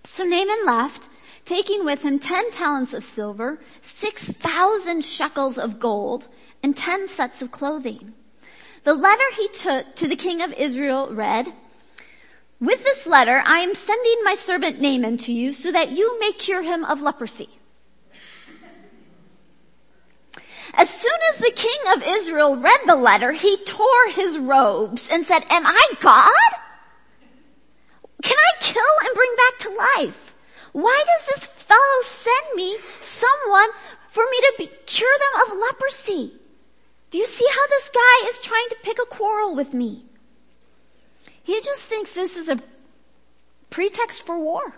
So 0.08 0.24
Naaman 0.24 0.66
left, 0.66 1.08
taking 1.44 1.84
with 1.84 2.02
him 2.02 2.18
ten 2.18 2.50
talents 2.50 2.92
of 2.92 3.04
silver, 3.04 3.60
six 3.82 4.24
thousand 4.24 5.04
shekels 5.04 5.58
of 5.58 5.78
gold, 5.78 6.26
and 6.60 6.76
ten 6.76 7.06
sets 7.06 7.40
of 7.40 7.52
clothing. 7.52 8.14
The 8.82 8.94
letter 8.94 9.22
he 9.36 9.48
took 9.48 9.94
to 9.96 10.08
the 10.08 10.16
king 10.16 10.42
of 10.42 10.52
Israel 10.54 11.14
read, 11.14 11.52
with 12.58 12.82
this 12.82 13.06
letter, 13.06 13.40
I 13.44 13.60
am 13.60 13.74
sending 13.74 14.16
my 14.24 14.34
servant 14.34 14.80
Naaman 14.80 15.18
to 15.18 15.32
you 15.32 15.52
so 15.52 15.70
that 15.70 15.90
you 15.90 16.18
may 16.18 16.32
cure 16.32 16.62
him 16.62 16.84
of 16.84 17.00
leprosy. 17.00 17.50
As 20.74 20.90
soon 20.90 21.20
as 21.32 21.38
the 21.38 21.52
king 21.54 21.80
of 21.94 22.02
Israel 22.02 22.56
read 22.56 22.80
the 22.86 22.96
letter, 22.96 23.30
he 23.32 23.62
tore 23.64 24.10
his 24.10 24.36
robes 24.36 25.08
and 25.08 25.24
said, 25.24 25.44
am 25.48 25.64
I 25.64 25.86
God? 26.00 26.60
Can 28.22 28.36
I 28.36 28.52
kill 28.60 28.94
and 29.04 29.14
bring 29.14 29.34
back 29.36 29.58
to 29.60 30.02
life? 30.02 30.34
Why 30.72 31.04
does 31.06 31.26
this 31.26 31.46
fellow 31.46 32.02
send 32.02 32.56
me 32.56 32.76
someone 33.00 33.68
for 34.08 34.24
me 34.30 34.36
to 34.40 34.54
be, 34.58 34.66
cure 34.86 35.16
them 35.18 35.42
of 35.42 35.58
leprosy? 35.58 36.32
Do 37.10 37.18
you 37.18 37.26
see 37.26 37.46
how 37.50 37.66
this 37.68 37.88
guy 37.88 38.28
is 38.28 38.40
trying 38.40 38.68
to 38.70 38.76
pick 38.82 38.98
a 38.98 39.06
quarrel 39.06 39.54
with 39.54 39.72
me? 39.72 40.04
He 41.42 41.60
just 41.62 41.86
thinks 41.86 42.12
this 42.12 42.36
is 42.36 42.48
a 42.48 42.58
pretext 43.70 44.26
for 44.26 44.38
war. 44.38 44.74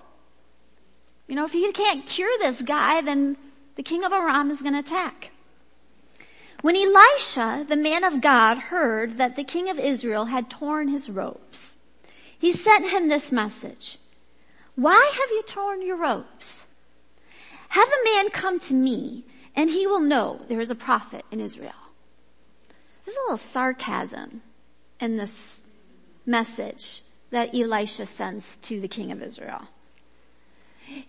You 1.26 1.34
know, 1.34 1.44
if 1.44 1.52
he 1.52 1.70
can't 1.72 2.06
cure 2.06 2.38
this 2.38 2.62
guy, 2.62 3.00
then 3.00 3.36
the 3.74 3.82
king 3.82 4.04
of 4.04 4.12
Aram 4.12 4.50
is 4.50 4.62
going 4.62 4.74
to 4.74 4.80
attack. 4.80 5.30
When 6.60 6.76
Elisha, 6.76 7.64
the 7.68 7.76
man 7.76 8.04
of 8.04 8.20
God, 8.20 8.58
heard 8.58 9.16
that 9.16 9.34
the 9.34 9.44
king 9.44 9.70
of 9.70 9.78
Israel 9.78 10.26
had 10.26 10.50
torn 10.50 10.88
his 10.88 11.08
robes, 11.08 11.78
he 12.40 12.52
sent 12.52 12.88
him 12.88 13.08
this 13.08 13.30
message. 13.30 13.98
Why 14.74 15.12
have 15.14 15.30
you 15.30 15.42
torn 15.42 15.82
your 15.82 15.98
robes? 15.98 16.66
Have 17.68 17.88
a 17.88 18.04
man 18.04 18.30
come 18.30 18.58
to 18.60 18.74
me 18.74 19.24
and 19.54 19.68
he 19.68 19.86
will 19.86 20.00
know 20.00 20.40
there 20.48 20.60
is 20.60 20.70
a 20.70 20.74
prophet 20.74 21.24
in 21.30 21.38
Israel. 21.38 21.72
There's 23.04 23.16
a 23.16 23.20
little 23.20 23.36
sarcasm 23.36 24.40
in 25.00 25.18
this 25.18 25.60
message 26.24 27.02
that 27.30 27.54
Elisha 27.54 28.06
sends 28.06 28.56
to 28.58 28.80
the 28.80 28.88
king 28.88 29.12
of 29.12 29.22
Israel. 29.22 29.68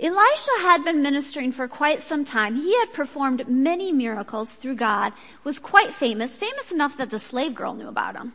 Elisha 0.02 0.52
had 0.60 0.84
been 0.84 1.02
ministering 1.02 1.54
for 1.54 1.68
quite 1.70 2.02
some 2.02 2.26
time. 2.26 2.56
He 2.56 2.78
had 2.78 2.92
performed 2.92 3.48
many 3.48 3.94
miracles 3.94 4.52
through 4.52 4.76
God, 4.76 5.14
was 5.46 5.60
quite 5.60 5.94
famous, 5.94 6.36
famous 6.36 6.72
enough 6.72 6.98
that 6.98 7.10
the 7.10 7.20
slave 7.20 7.56
girl 7.56 7.74
knew 7.74 7.88
about 7.88 8.18
him. 8.18 8.34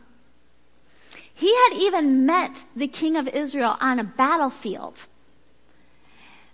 He 1.37 1.53
had 1.55 1.73
even 1.73 2.25
met 2.25 2.65
the 2.75 2.87
king 2.87 3.15
of 3.15 3.27
Israel 3.27 3.77
on 3.79 3.99
a 3.99 4.03
battlefield 4.03 5.05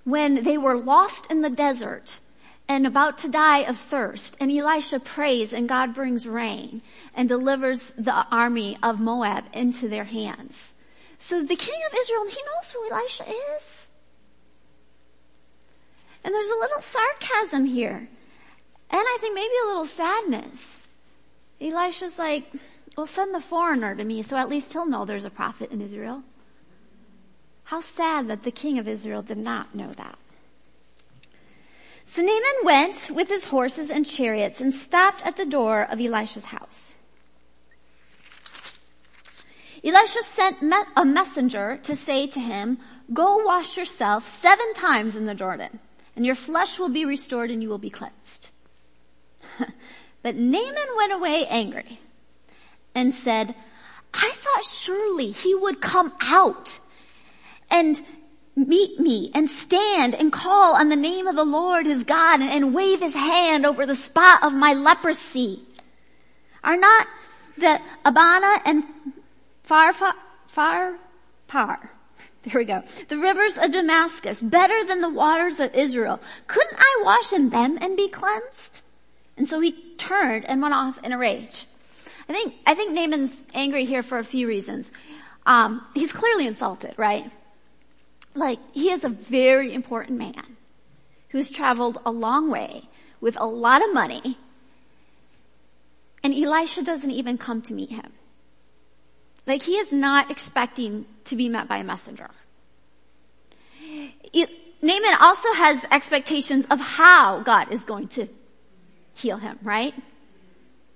when 0.04 0.44
they 0.44 0.58
were 0.58 0.76
lost 0.76 1.26
in 1.32 1.42
the 1.42 1.50
desert 1.50 2.20
and 2.68 2.86
about 2.86 3.18
to 3.20 3.30
die 3.30 3.60
of 3.60 3.78
thirst. 3.78 4.36
And 4.42 4.52
Elisha 4.52 5.00
prays 5.00 5.54
and 5.54 5.70
God 5.70 5.94
brings 5.94 6.28
rain 6.28 6.82
and 7.16 7.30
delivers 7.30 7.94
the 7.98 8.26
army 8.30 8.78
of 8.84 9.00
Moab 9.00 9.46
into 9.54 9.88
their 9.88 10.04
hands. 10.04 10.74
So 11.18 11.42
the 11.42 11.56
king 11.56 11.80
of 11.88 11.98
Israel, 11.98 12.26
he 12.28 12.42
knows 12.44 12.72
who 12.72 12.92
Elisha 12.92 13.24
is. 13.56 13.92
And 16.26 16.36
there's 16.36 16.50
a 16.50 16.60
little 16.60 16.82
sarcasm 16.82 17.64
here. 17.64 18.10
And 18.90 19.02
I 19.02 19.18
think 19.22 19.34
maybe 19.34 19.54
a 19.64 19.68
little 19.68 19.86
sadness. 19.86 20.90
Elisha's 21.62 22.20
like, 22.20 22.52
well 22.96 23.08
send 23.08 23.34
the 23.34 23.42
foreigner 23.42 23.96
to 23.96 24.04
me 24.04 24.22
so 24.22 24.38
at 24.38 24.50
least 24.50 24.74
he'll 24.74 24.86
know 24.86 25.06
there's 25.06 25.26
a 25.26 25.30
prophet 25.30 25.72
in 25.72 25.82
Israel. 25.82 26.24
How 27.66 27.82
sad 27.82 28.28
that 28.28 28.44
the 28.44 28.52
king 28.52 28.78
of 28.78 28.88
Israel 28.88 29.22
did 29.22 29.38
not 29.38 29.74
know 29.74 29.90
that. 29.90 30.18
So 32.06 32.22
Naaman 32.22 32.66
went 32.66 33.10
with 33.14 33.30
his 33.30 33.46
horses 33.46 33.90
and 33.90 34.06
chariots 34.06 34.60
and 34.60 34.74
stopped 34.74 35.26
at 35.26 35.38
the 35.38 35.46
door 35.46 35.84
of 35.90 36.02
Elisha's 36.02 36.46
house. 36.46 36.96
Elisha 39.84 40.22
sent 40.22 40.58
a 40.96 41.06
messenger 41.06 41.80
to 41.84 41.96
say 41.96 42.28
to 42.28 42.40
him, 42.40 42.78
go 43.14 43.38
wash 43.38 43.78
yourself 43.78 44.26
seven 44.26 44.74
times 44.74 45.16
in 45.16 45.26
the 45.26 45.34
Jordan 45.34 45.80
and 46.16 46.26
your 46.26 46.36
flesh 46.36 46.80
will 46.80 46.90
be 46.90 47.06
restored 47.06 47.52
and 47.52 47.62
you 47.62 47.70
will 47.70 47.78
be 47.78 47.90
cleansed. 47.90 48.50
but 50.22 50.36
Naaman 50.36 50.88
went 50.96 51.14
away 51.14 51.46
angry 51.48 52.00
and 52.96 53.14
said, 53.14 53.56
I 54.14 54.32
thought 54.36 54.66
surely 54.66 55.32
he 55.32 55.56
would 55.56 55.82
come 55.82 56.14
out 56.22 56.80
and 57.70 58.02
meet 58.56 59.00
me 59.00 59.32
and 59.34 59.50
stand 59.50 60.14
and 60.14 60.32
call 60.32 60.76
on 60.76 60.90
the 60.90 60.96
name 60.96 61.28
of 61.28 61.36
the 61.36 61.44
Lord 61.44 61.86
his 61.86 62.04
God 62.04 62.42
and, 62.42 62.74
wave 62.74 63.02
his 63.02 63.16
hand 63.16 63.66
over 63.66 63.86
the 63.86 63.96
spot 63.96 64.44
of 64.44 64.54
my 64.54 64.74
leprosy. 64.74 65.62
Are 66.64 66.78
not 66.78 67.08
the 67.58 67.80
Abana 68.06 68.62
and 68.66 68.84
Far, 69.64 69.94
far, 69.94 70.98
far. 71.48 71.90
There 72.44 72.60
we 72.60 72.66
go. 72.66 72.84
The 73.08 73.18
rivers 73.18 73.58
of 73.58 73.72
Damascus, 73.72 74.42
better 74.42 74.84
than 74.84 75.00
the 75.00 75.10
waters 75.10 75.62
of 75.62 75.74
Israel. 75.74 76.20
Couldn't 76.48 76.78
I 76.78 77.02
wash 77.04 77.32
in 77.32 77.50
them 77.50 77.78
and 77.80 77.96
be 77.96 78.10
cleansed? 78.10 78.82
And 79.38 79.48
so 79.48 79.62
he 79.62 79.72
turned 79.98 80.44
and 80.46 80.62
went 80.62 80.74
off 80.74 81.02
in 81.04 81.14
a 81.14 81.18
rage. 81.18 81.66
I 82.28 82.34
think, 82.34 82.56
I 82.66 82.74
think 82.76 82.94
Naaman's 82.94 83.44
angry 83.54 83.86
here 83.86 84.04
for 84.04 84.18
a 84.18 84.24
few 84.24 84.48
reasons. 84.48 84.92
Um, 85.46 85.86
he's 85.94 86.14
clearly 86.14 86.48
insulted, 86.48 86.94
right? 86.98 87.30
Like, 88.34 88.60
he 88.74 88.92
is 88.92 89.04
a 89.04 89.10
very 89.10 89.74
important 89.74 90.18
man 90.18 90.58
who's 91.30 91.52
traveled 91.52 92.00
a 92.06 92.12
long 92.12 92.50
way 92.50 92.84
with 93.20 93.38
a 93.40 93.46
lot 93.46 93.84
of 93.84 93.94
money 93.94 94.38
and 96.24 96.34
Elisha 96.34 96.82
doesn't 96.82 97.12
even 97.12 97.38
come 97.38 97.62
to 97.64 97.74
meet 97.74 97.90
him. 97.90 98.14
Like 99.46 99.64
he 99.64 99.74
is 99.74 99.92
not 99.92 100.32
expecting 100.32 101.06
to 101.26 101.36
be 101.36 101.50
met 101.50 101.68
by 101.68 101.78
a 101.78 101.84
messenger. 101.84 102.30
It, 104.32 104.50
Naaman 104.82 105.18
also 105.20 105.52
has 105.54 105.86
expectations 105.92 106.66
of 106.72 106.80
how 106.80 107.42
God 107.42 107.72
is 107.72 107.84
going 107.84 108.08
to 108.10 108.28
heal 109.14 109.38
him, 109.38 109.60
right? 109.62 109.94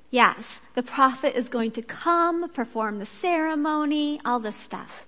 Yes, 0.10 0.62
the 0.74 0.84
prophet 0.84 1.36
is 1.36 1.50
going 1.50 1.72
to 1.72 1.82
come, 1.82 2.50
perform 2.50 3.00
the 3.00 3.06
ceremony, 3.06 4.22
all 4.24 4.40
this 4.40 4.56
stuff. 4.56 5.06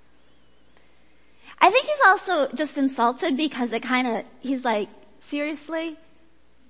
I 1.62 1.70
think 1.70 1.86
he's 1.86 2.02
also 2.06 2.48
just 2.54 2.78
insulted 2.78 3.38
because 3.38 3.74
it 3.74 3.82
kind 3.82 4.08
of, 4.08 4.26
he's 4.40 4.66
like, 4.66 4.90
seriously? 5.20 5.98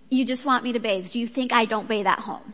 You 0.09 0.25
just 0.25 0.45
want 0.45 0.63
me 0.63 0.73
to 0.73 0.79
bathe. 0.79 1.09
Do 1.09 1.19
you 1.19 1.27
think 1.27 1.53
I 1.53 1.65
don't 1.65 1.87
bathe 1.87 2.07
at 2.07 2.19
home? 2.19 2.53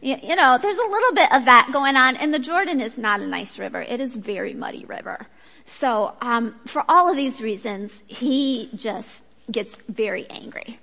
You 0.00 0.36
know, 0.36 0.58
there's 0.62 0.76
a 0.76 0.82
little 0.82 1.14
bit 1.14 1.32
of 1.32 1.46
that 1.46 1.70
going 1.72 1.96
on 1.96 2.16
and 2.16 2.32
the 2.32 2.38
Jordan 2.38 2.80
is 2.80 2.98
not 2.98 3.20
a 3.20 3.26
nice 3.26 3.58
river. 3.58 3.82
It 3.82 4.00
is 4.00 4.14
very 4.14 4.54
muddy 4.54 4.84
river. 4.84 5.26
So, 5.64 6.14
um, 6.22 6.54
for 6.66 6.84
all 6.88 7.10
of 7.10 7.16
these 7.16 7.42
reasons, 7.42 8.00
he 8.06 8.70
just 8.76 9.24
gets 9.50 9.74
very 9.88 10.26
angry. 10.30 10.78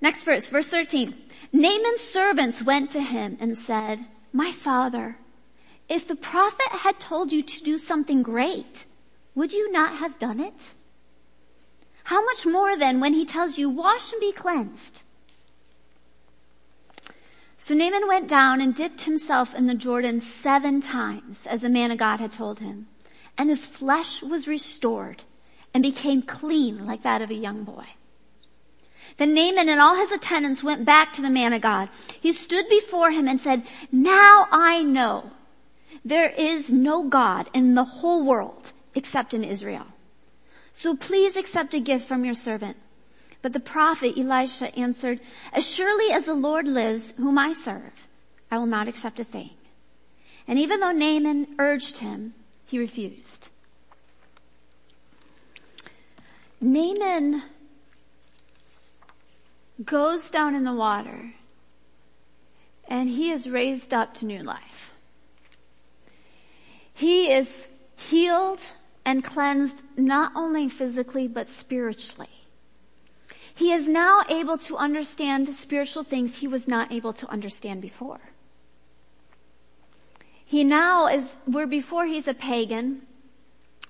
Next 0.00 0.24
verse, 0.24 0.50
verse 0.50 0.66
13. 0.66 1.14
Naaman's 1.52 2.00
servants 2.00 2.62
went 2.62 2.90
to 2.90 3.00
him 3.00 3.36
and 3.40 3.56
said, 3.56 4.04
my 4.32 4.52
father, 4.52 5.16
if 5.88 6.06
the 6.06 6.16
prophet 6.16 6.68
had 6.70 7.00
told 7.00 7.32
you 7.32 7.42
to 7.42 7.64
do 7.64 7.78
something 7.78 8.22
great, 8.22 8.84
would 9.34 9.52
you 9.52 9.72
not 9.72 9.96
have 9.96 10.18
done 10.18 10.40
it? 10.40 10.74
How 12.04 12.24
much 12.24 12.44
more 12.44 12.76
then 12.76 13.00
when 13.00 13.14
he 13.14 13.24
tells 13.24 13.58
you, 13.58 13.70
wash 13.70 14.12
and 14.12 14.20
be 14.20 14.32
cleansed? 14.32 15.02
So 17.56 17.74
Naaman 17.74 18.06
went 18.06 18.28
down 18.28 18.60
and 18.60 18.74
dipped 18.74 19.02
himself 19.02 19.54
in 19.54 19.66
the 19.66 19.74
Jordan 19.74 20.20
seven 20.20 20.80
times, 20.80 21.46
as 21.46 21.62
the 21.62 21.68
man 21.68 21.90
of 21.90 21.98
God 21.98 22.20
had 22.20 22.32
told 22.32 22.60
him. 22.60 22.86
And 23.36 23.48
his 23.48 23.66
flesh 23.66 24.22
was 24.22 24.46
restored 24.46 25.22
and 25.74 25.82
became 25.82 26.22
clean 26.22 26.86
like 26.86 27.02
that 27.02 27.22
of 27.22 27.30
a 27.30 27.34
young 27.34 27.64
boy. 27.64 27.86
Then 29.18 29.34
Naaman 29.34 29.68
and 29.68 29.80
all 29.80 29.96
his 29.96 30.12
attendants 30.12 30.62
went 30.62 30.84
back 30.84 31.12
to 31.12 31.22
the 31.22 31.30
man 31.30 31.52
of 31.52 31.60
God. 31.60 31.90
He 32.20 32.32
stood 32.32 32.68
before 32.68 33.10
him 33.10 33.28
and 33.28 33.40
said, 33.40 33.64
now 33.92 34.46
I 34.50 34.82
know 34.82 35.32
there 36.04 36.30
is 36.30 36.72
no 36.72 37.02
God 37.04 37.50
in 37.52 37.74
the 37.74 37.84
whole 37.84 38.24
world 38.24 38.72
except 38.94 39.34
in 39.34 39.44
Israel. 39.44 39.86
So 40.72 40.96
please 40.96 41.36
accept 41.36 41.74
a 41.74 41.80
gift 41.80 42.06
from 42.06 42.24
your 42.24 42.34
servant. 42.34 42.76
But 43.42 43.52
the 43.52 43.60
prophet 43.60 44.16
Elisha 44.16 44.74
answered, 44.78 45.20
as 45.52 45.68
surely 45.68 46.12
as 46.12 46.24
the 46.24 46.34
Lord 46.34 46.68
lives, 46.68 47.14
whom 47.16 47.38
I 47.38 47.52
serve, 47.52 48.06
I 48.50 48.58
will 48.58 48.66
not 48.66 48.88
accept 48.88 49.20
a 49.20 49.24
thing. 49.24 49.50
And 50.46 50.58
even 50.58 50.80
though 50.80 50.92
Naaman 50.92 51.56
urged 51.58 51.98
him, 51.98 52.34
he 52.66 52.78
refused. 52.78 53.50
Naaman 56.60 57.42
goes 59.84 60.30
down 60.30 60.54
in 60.54 60.64
the 60.64 60.72
water 60.72 61.34
and 62.88 63.08
he 63.08 63.30
is 63.30 63.48
raised 63.48 63.92
up 63.92 64.14
to 64.14 64.26
new 64.26 64.42
life. 64.42 64.92
He 66.92 67.30
is 67.30 67.68
healed 67.96 68.60
and 69.04 69.22
cleansed 69.22 69.84
not 69.96 70.32
only 70.34 70.68
physically 70.68 71.28
but 71.28 71.46
spiritually. 71.46 72.28
He 73.54 73.72
is 73.72 73.88
now 73.88 74.22
able 74.28 74.56
to 74.58 74.76
understand 74.76 75.52
spiritual 75.54 76.04
things 76.04 76.38
he 76.38 76.48
was 76.48 76.68
not 76.68 76.92
able 76.92 77.12
to 77.14 77.28
understand 77.28 77.82
before. 77.82 78.20
He 80.44 80.64
now 80.64 81.08
is, 81.08 81.36
where 81.44 81.66
before 81.66 82.06
he's 82.06 82.28
a 82.28 82.34
pagan, 82.34 83.02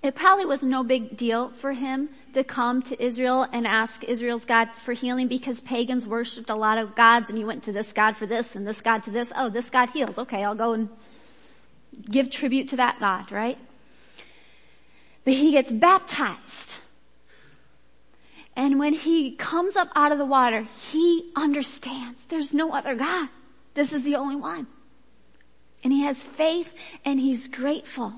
it 0.03 0.15
probably 0.15 0.45
was 0.45 0.63
no 0.63 0.85
big 0.85 1.17
deal 1.17 1.51
for 1.51 1.73
him 1.73 2.09
to 2.33 2.45
come 2.45 2.83
to 2.83 3.03
Israel 3.03 3.47
and 3.53 3.67
ask 3.67 4.05
Israel's 4.05 4.45
God 4.45 4.73
for 4.75 4.93
healing 4.93 5.27
because 5.27 5.61
pagans 5.61 6.07
worshipped 6.07 6.51
a 6.51 6.55
lot 6.55 6.79
of 6.79 6.95
gods 6.95 7.29
and 7.29 7.37
he 7.37 7.45
went 7.45 7.65
to 7.65 7.73
this 7.73 7.93
God 7.93 8.17
for 8.17 8.25
this 8.25 8.55
and 8.55 8.67
this 8.67 8.81
God 8.81 9.03
to 9.05 9.11
this. 9.11 9.33
Oh, 9.35 9.49
this 9.49 9.71
God 9.71 9.91
heals. 9.91 10.19
Okay, 10.19 10.45
I'll 10.45 10.55
go 10.55 10.73
and 10.73 10.89
give 12.09 12.31
tribute 12.31 12.69
to 12.69 12.77
that 12.77 13.01
God, 13.01 13.33
right? 13.33 13.59
But 15.25 15.35
he 15.35 15.51
gets 15.51 15.73
baptized. 15.73 16.81
And 18.55 18.79
when 18.79 18.93
he 18.93 19.33
comes 19.33 19.75
up 19.75 19.89
out 19.97 20.13
of 20.13 20.19
the 20.19 20.25
water, 20.25 20.67
he 20.91 21.33
understands 21.35 22.25
there's 22.25 22.55
no 22.55 22.73
other 22.73 22.95
God. 22.95 23.29
This 23.75 23.93
is 23.93 24.05
the 24.05 24.17
only 24.17 24.37
one. 24.37 24.69
And 25.83 25.93
he 25.93 26.03
has 26.03 26.23
faith 26.23 26.75
and 27.05 27.19
he's 27.19 27.49
grateful. 27.49 28.15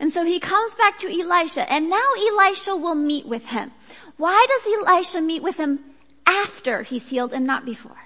And 0.00 0.12
so 0.12 0.24
he 0.24 0.38
comes 0.38 0.74
back 0.76 0.98
to 0.98 1.08
Elisha 1.08 1.70
and 1.70 1.90
now 1.90 2.08
Elisha 2.16 2.76
will 2.76 2.94
meet 2.94 3.26
with 3.26 3.46
him. 3.46 3.72
Why 4.16 4.46
does 4.48 4.88
Elisha 4.88 5.20
meet 5.20 5.42
with 5.42 5.56
him 5.56 5.80
after 6.26 6.82
he's 6.82 7.08
healed 7.08 7.32
and 7.32 7.46
not 7.46 7.64
before? 7.64 7.96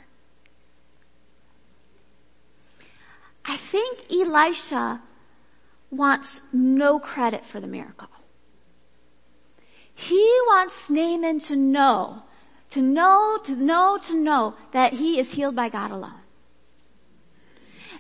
I 3.45 3.57
think 3.57 4.11
Elisha 4.11 5.03
wants 5.91 6.41
no 6.53 6.99
credit 6.99 7.45
for 7.45 7.61
the 7.61 7.67
miracle. 7.67 8.09
He 9.95 10.23
wants 10.47 10.89
Naaman 10.89 11.39
to 11.41 11.57
know, 11.57 12.23
to 12.71 12.81
know, 12.81 13.39
to 13.45 13.55
know, 13.55 13.99
to 14.03 14.17
know 14.17 14.55
that 14.73 14.95
he 14.95 15.19
is 15.19 15.33
healed 15.33 15.55
by 15.55 15.69
God 15.69 15.91
alone. 15.91 16.22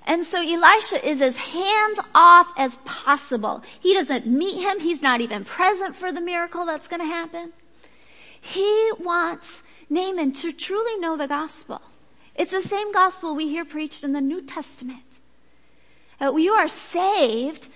And 0.04 0.24
so 0.24 0.38
Elisha 0.38 1.06
is 1.06 1.20
as 1.20 1.36
hands 1.36 2.00
off 2.14 2.52
as 2.56 2.76
possible. 2.84 3.62
He 3.80 3.94
doesn't 3.94 4.26
meet 4.26 4.60
him. 4.60 4.80
He's 4.80 5.02
not 5.02 5.20
even 5.20 5.44
present 5.44 5.94
for 5.94 6.10
the 6.10 6.20
miracle 6.20 6.66
that's 6.66 6.88
going 6.88 7.00
to 7.00 7.06
happen. 7.06 7.52
He 8.40 8.90
wants 8.98 9.62
Naaman 9.88 10.32
to 10.32 10.52
truly 10.52 10.98
know 10.98 11.16
the 11.16 11.28
gospel. 11.28 11.80
It's 12.34 12.50
the 12.50 12.62
same 12.62 12.92
gospel 12.92 13.34
we 13.34 13.48
hear 13.48 13.64
preached 13.64 14.02
in 14.02 14.12
the 14.12 14.20
New 14.20 14.42
Testament. 14.42 15.02
Uh, 16.20 16.34
you 16.36 16.52
are 16.52 16.68
saved 16.68 17.68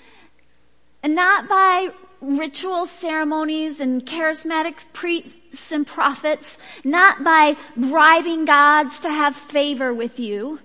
not 1.05 1.49
by 1.49 1.91
ritual 2.21 2.87
ceremonies 2.87 3.79
and 3.81 4.05
charismatic 4.05 4.85
priests 4.93 5.71
and 5.71 5.87
prophets, 5.87 6.59
not 6.83 7.23
by 7.23 7.57
bribing 7.77 8.45
gods 8.45 8.99
to 9.01 9.11
have 9.11 9.37
favor 9.37 9.93
with 9.93 10.19
you, 10.19 10.59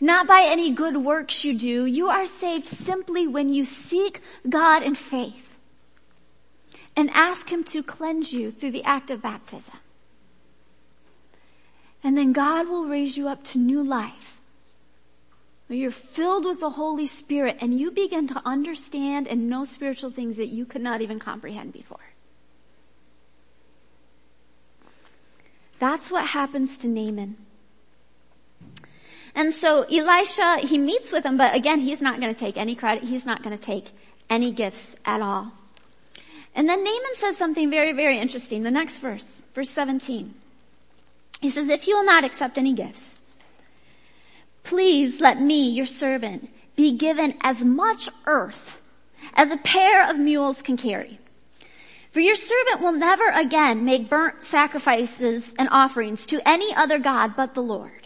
not 0.00 0.26
by 0.26 0.42
any 0.44 0.70
good 0.70 0.96
works 0.96 1.44
you 1.44 1.56
do. 1.58 1.86
You 1.86 2.08
are 2.08 2.26
saved 2.26 2.66
simply 2.66 3.26
when 3.26 3.48
you 3.48 3.64
seek 3.64 4.20
God 4.48 4.82
in 4.82 4.94
faith 4.94 5.56
and 6.96 7.10
ask 7.12 7.50
Him 7.50 7.64
to 7.64 7.82
cleanse 7.82 8.32
you 8.32 8.50
through 8.50 8.72
the 8.72 8.84
act 8.84 9.10
of 9.10 9.22
baptism. 9.22 9.76
And 12.02 12.16
then 12.16 12.32
God 12.32 12.68
will 12.68 12.84
raise 12.84 13.16
you 13.16 13.28
up 13.28 13.42
to 13.44 13.58
new 13.58 13.82
life. 13.82 14.40
Where 15.66 15.78
you're 15.78 15.90
filled 15.90 16.44
with 16.44 16.60
the 16.60 16.70
Holy 16.70 17.06
Spirit 17.06 17.58
and 17.60 17.78
you 17.78 17.90
begin 17.90 18.28
to 18.28 18.40
understand 18.44 19.26
and 19.26 19.50
know 19.50 19.64
spiritual 19.64 20.10
things 20.10 20.36
that 20.36 20.46
you 20.46 20.64
could 20.64 20.82
not 20.82 21.02
even 21.02 21.18
comprehend 21.18 21.72
before. 21.72 21.98
That's 25.78 26.10
what 26.10 26.26
happens 26.26 26.78
to 26.78 26.88
Naaman. 26.88 27.36
And 29.36 29.54
so 29.54 29.82
Elisha, 29.82 30.66
he 30.66 30.78
meets 30.78 31.12
with 31.12 31.24
him, 31.24 31.36
but 31.36 31.54
again, 31.54 31.78
he's 31.78 32.00
not 32.00 32.20
going 32.20 32.34
to 32.34 32.38
take 32.38 32.56
any 32.56 32.74
credit. 32.74 33.04
He's 33.04 33.26
not 33.26 33.42
going 33.42 33.54
to 33.54 33.62
take 33.62 33.90
any 34.30 34.50
gifts 34.50 34.96
at 35.04 35.20
all. 35.20 35.52
And 36.54 36.66
then 36.66 36.82
Naaman 36.82 37.14
says 37.14 37.36
something 37.36 37.70
very, 37.70 37.92
very 37.92 38.18
interesting. 38.18 38.62
The 38.62 38.70
next 38.70 38.98
verse, 38.98 39.42
verse 39.54 39.68
17. 39.68 40.34
He 41.42 41.50
says, 41.50 41.68
if 41.68 41.86
you 41.86 41.96
will 41.96 42.04
not 42.04 42.24
accept 42.24 42.56
any 42.56 42.72
gifts, 42.72 43.18
please 44.64 45.20
let 45.20 45.38
me, 45.38 45.68
your 45.68 45.84
servant, 45.84 46.48
be 46.74 46.92
given 46.96 47.34
as 47.42 47.62
much 47.62 48.08
earth 48.24 48.78
as 49.34 49.50
a 49.50 49.58
pair 49.58 50.08
of 50.08 50.18
mules 50.18 50.62
can 50.62 50.78
carry. 50.78 51.18
For 52.10 52.20
your 52.20 52.36
servant 52.36 52.80
will 52.80 52.92
never 52.92 53.28
again 53.28 53.84
make 53.84 54.08
burnt 54.08 54.46
sacrifices 54.46 55.52
and 55.58 55.68
offerings 55.70 56.24
to 56.28 56.48
any 56.48 56.74
other 56.74 56.98
God 56.98 57.36
but 57.36 57.52
the 57.52 57.62
Lord. 57.62 58.05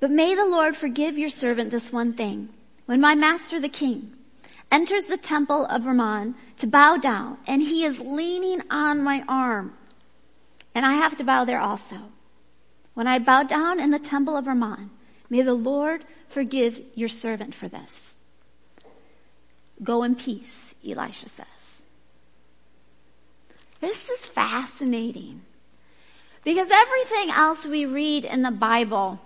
But 0.00 0.10
may 0.10 0.34
the 0.34 0.46
Lord 0.46 0.76
forgive 0.76 1.18
your 1.18 1.30
servant 1.30 1.70
this 1.70 1.92
one 1.92 2.14
thing. 2.14 2.48
When 2.86 3.00
my 3.00 3.14
master 3.14 3.60
the 3.60 3.68
king 3.68 4.12
enters 4.72 5.04
the 5.04 5.18
temple 5.18 5.66
of 5.66 5.84
Rimmon 5.84 6.34
to 6.56 6.66
bow 6.66 6.96
down 6.96 7.38
and 7.46 7.62
he 7.62 7.84
is 7.84 8.00
leaning 8.00 8.62
on 8.70 9.02
my 9.02 9.22
arm 9.28 9.74
and 10.74 10.86
I 10.86 10.94
have 10.94 11.16
to 11.18 11.24
bow 11.24 11.44
there 11.44 11.60
also. 11.60 11.96
When 12.94 13.06
I 13.06 13.18
bow 13.18 13.42
down 13.42 13.80
in 13.80 13.90
the 13.90 13.98
temple 13.98 14.36
of 14.36 14.46
Rimmon, 14.46 14.90
may 15.28 15.42
the 15.42 15.54
Lord 15.54 16.04
forgive 16.28 16.80
your 16.94 17.08
servant 17.08 17.54
for 17.54 17.68
this. 17.68 18.16
Go 19.82 20.02
in 20.02 20.14
peace, 20.14 20.74
Elisha 20.86 21.28
says. 21.28 21.84
This 23.80 24.08
is 24.10 24.26
fascinating 24.26 25.42
because 26.44 26.70
everything 26.70 27.30
else 27.30 27.64
we 27.64 27.86
read 27.86 28.24
in 28.24 28.42
the 28.42 28.50
Bible 28.50 29.20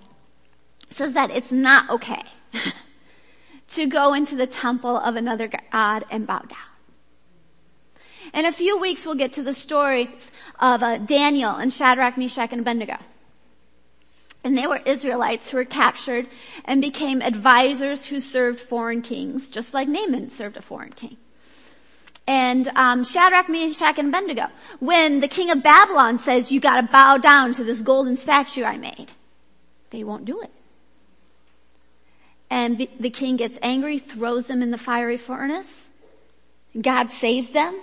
says 0.90 1.14
that 1.14 1.30
it's 1.30 1.52
not 1.52 1.88
okay 1.90 2.22
to 3.68 3.86
go 3.86 4.14
into 4.14 4.36
the 4.36 4.46
temple 4.46 4.96
of 4.96 5.16
another 5.16 5.48
God 5.48 6.04
and 6.10 6.26
bow 6.26 6.40
down. 6.40 6.58
In 8.32 8.46
a 8.46 8.52
few 8.52 8.78
weeks 8.78 9.04
we'll 9.04 9.14
get 9.14 9.32
to 9.34 9.42
the 9.42 9.54
stories 9.54 10.30
of 10.58 10.82
uh, 10.82 10.98
Daniel 10.98 11.52
and 11.52 11.72
Shadrach, 11.72 12.16
Meshach, 12.16 12.52
and 12.52 12.60
Abednego. 12.60 12.96
And 14.42 14.58
they 14.58 14.66
were 14.66 14.80
Israelites 14.84 15.48
who 15.48 15.56
were 15.56 15.64
captured 15.64 16.28
and 16.66 16.82
became 16.82 17.22
advisors 17.22 18.06
who 18.06 18.20
served 18.20 18.60
foreign 18.60 19.00
kings, 19.00 19.48
just 19.48 19.72
like 19.72 19.88
Naaman 19.88 20.28
served 20.28 20.56
a 20.56 20.62
foreign 20.62 20.92
king. 20.92 21.16
And 22.26 22.68
um, 22.74 23.04
Shadrach, 23.04 23.48
Meshach, 23.48 23.98
and 23.98 24.08
Abednego, 24.08 24.48
when 24.80 25.20
the 25.20 25.28
king 25.28 25.50
of 25.50 25.62
Babylon 25.62 26.18
says, 26.18 26.52
you 26.52 26.60
gotta 26.60 26.86
bow 26.86 27.18
down 27.18 27.54
to 27.54 27.64
this 27.64 27.82
golden 27.82 28.16
statue 28.16 28.64
I 28.64 28.76
made, 28.76 29.12
they 29.90 30.04
won't 30.04 30.24
do 30.24 30.40
it 30.40 30.50
and 32.54 32.86
the 33.00 33.10
king 33.10 33.34
gets 33.34 33.58
angry, 33.62 33.98
throws 33.98 34.46
them 34.46 34.62
in 34.62 34.70
the 34.70 34.78
fiery 34.78 35.16
furnace. 35.16 35.90
God 36.80 37.10
saves 37.10 37.50
them. 37.50 37.80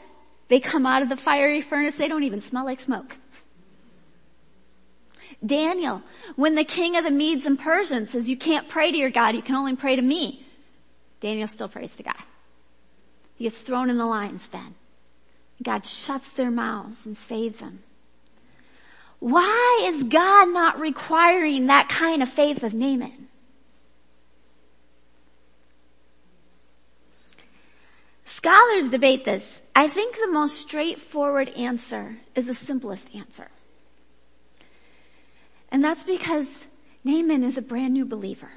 They 0.48 0.62
come 0.62 0.86
out 0.86 1.02
of 1.02 1.10
the 1.10 1.18
fiery 1.18 1.60
furnace. 1.60 1.98
They 1.98 2.08
don't 2.08 2.24
even 2.24 2.40
smell 2.40 2.64
like 2.64 2.80
smoke. 2.80 3.18
Daniel, 5.46 6.02
when 6.38 6.56
the 6.56 6.64
king 6.64 6.96
of 6.96 7.04
the 7.04 7.12
Medes 7.12 7.46
and 7.46 7.60
Persians 7.60 8.12
says 8.12 8.30
you 8.30 8.38
can't 8.38 8.70
pray 8.70 8.90
to 8.90 8.98
your 8.98 9.10
God, 9.10 9.36
you 9.36 9.42
can 9.42 9.56
only 9.56 9.76
pray 9.76 9.98
to 9.98 10.02
me. 10.02 10.46
Daniel 11.20 11.50
still 11.50 11.68
prays 11.68 11.98
to 11.98 12.04
God. 12.04 12.24
He 13.36 13.44
gets 13.44 13.60
thrown 13.60 13.90
in 13.90 13.98
the 13.98 14.06
lion's 14.06 14.48
den. 14.48 14.76
God 15.62 15.86
shuts 15.86 16.32
their 16.32 16.50
mouths 16.50 17.06
and 17.06 17.18
saves 17.18 17.60
them. 17.60 17.80
Why 19.20 19.82
is 19.84 20.04
God 20.04 20.48
not 20.48 20.80
requiring 20.80 21.66
that 21.66 21.90
kind 21.90 22.24
of 22.24 22.30
faith 22.30 22.64
of 22.64 22.74
Naaman? 22.74 23.21
Scholars 28.42 28.90
debate 28.90 29.24
this. 29.24 29.62
I 29.76 29.88
think 29.88 30.16
the 30.16 30.32
most 30.32 30.58
straightforward 30.58 31.50
answer 31.50 32.18
is 32.34 32.48
the 32.48 32.56
simplest 32.56 33.14
answer. 33.14 33.52
And 35.70 35.84
that's 35.84 36.04
because 36.04 36.68
Naaman 37.04 37.44
is 37.44 37.60
a 37.60 37.62
brand 37.62 37.94
new 37.94 38.04
believer 38.04 38.50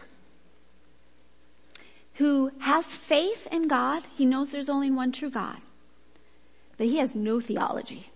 who 2.15 2.51
has 2.61 2.87
faith 2.87 3.47
in 3.53 3.69
God. 3.69 4.05
He 4.17 4.25
knows 4.25 4.53
there's 4.53 4.71
only 4.71 4.91
one 4.91 5.13
true 5.13 5.29
God, 5.29 5.59
but 6.79 6.87
he 6.87 6.97
has 6.97 7.15
no 7.15 7.39
theology. 7.39 8.09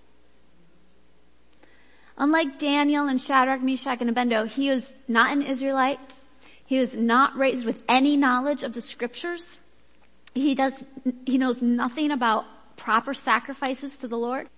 Unlike 2.16 2.59
Daniel 2.59 3.09
and 3.09 3.20
Shadrach, 3.20 3.61
Meshach, 3.61 4.00
and 4.00 4.09
Abednego, 4.09 4.46
he 4.46 4.70
was 4.70 4.94
not 5.07 5.33
an 5.33 5.42
Israelite. 5.42 6.00
He 6.64 6.78
was 6.78 6.96
not 6.96 7.37
raised 7.37 7.66
with 7.66 7.83
any 7.90 8.16
knowledge 8.16 8.62
of 8.62 8.72
the 8.72 8.81
scriptures. 8.81 9.59
He 10.38 10.55
does, 10.55 10.85
he 11.27 11.37
knows 11.37 11.62
nothing 11.62 12.11
about 12.11 12.44
proper 12.77 13.12
sacrifices 13.12 13.98
to 13.98 14.09
the 14.09 14.16
Lord. 14.16 14.48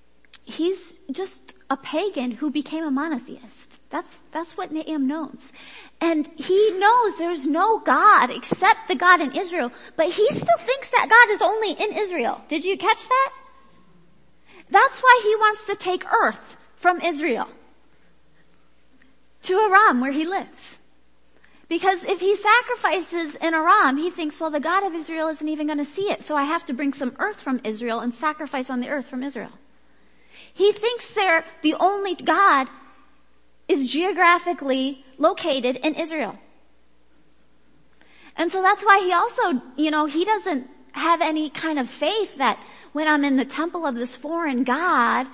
He's 0.45 0.99
just 1.11 1.55
a 1.71 1.77
pagan 1.77 2.33
who 2.33 2.51
became 2.51 2.85
a 2.85 2.90
monotheist. 2.90 3.79
That's, 3.88 4.23
that's 4.33 4.57
what 4.57 4.73
Naaman 4.73 5.07
knows. 5.07 5.53
And 6.01 6.29
he 6.37 6.73
knows 6.73 7.16
there's 7.16 7.47
no 7.47 7.79
God 7.79 8.31
except 8.31 8.88
the 8.88 8.95
God 8.95 9.21
in 9.21 9.33
Israel, 9.33 9.73
but 9.97 10.11
he 10.11 10.29
still 10.29 10.59
thinks 10.59 10.90
that 10.90 11.09
God 11.09 11.33
is 11.33 11.40
only 11.40 11.73
in 11.73 11.97
Israel. 11.97 12.43
Did 12.49 12.64
you 12.64 12.77
catch 12.77 13.07
that? 13.09 13.33
That's 14.71 15.01
why 15.01 15.21
he 15.23 15.35
wants 15.37 15.66
to 15.66 15.77
take 15.77 16.05
earth 16.12 16.57
from 16.77 17.01
Israel 17.01 17.49
to 19.43 19.59
Aram 19.59 20.01
where 20.01 20.12
he 20.12 20.25
lives. 20.25 20.80
Because 21.70 22.02
if 22.02 22.18
he 22.18 22.35
sacrifices 22.35 23.37
in 23.37 23.54
Aram, 23.54 23.96
he 23.96 24.11
thinks, 24.11 24.40
well, 24.40 24.50
the 24.50 24.59
God 24.59 24.83
of 24.83 24.92
Israel 24.92 25.28
isn't 25.28 25.48
even 25.48 25.68
going 25.68 25.78
to 25.78 25.85
see 25.85 26.11
it, 26.11 26.24
so 26.24 26.37
I 26.37 26.42
have 26.42 26.66
to 26.66 26.74
bring 26.74 26.92
some 26.92 27.14
earth 27.20 27.40
from 27.40 27.61
Israel 27.62 28.00
and 28.00 28.12
sacrifice 28.12 28.70
on 28.70 28.80
the 28.80 28.88
earth 28.88 29.06
from 29.06 29.22
Israel. 29.22 29.52
He 30.52 30.72
thinks 30.72 31.14
they're 31.14 31.44
the 31.62 31.76
only 31.78 32.16
God 32.16 32.68
is 33.68 33.87
geographically 33.87 35.04
located 35.16 35.76
in 35.76 35.94
Israel. 35.94 36.37
And 38.37 38.50
so 38.50 38.62
that's 38.62 38.85
why 38.85 39.02
he 39.04 39.12
also, 39.12 39.62
you 39.76 39.92
know, 39.92 40.06
he 40.06 40.24
doesn't 40.24 40.68
have 40.90 41.22
any 41.22 41.50
kind 41.50 41.78
of 41.78 41.88
faith 41.88 42.38
that 42.38 42.59
when 42.90 43.06
I'm 43.06 43.24
in 43.24 43.37
the 43.37 43.44
temple 43.44 43.87
of 43.87 43.94
this 43.94 44.16
foreign 44.16 44.64
God, 44.64 45.28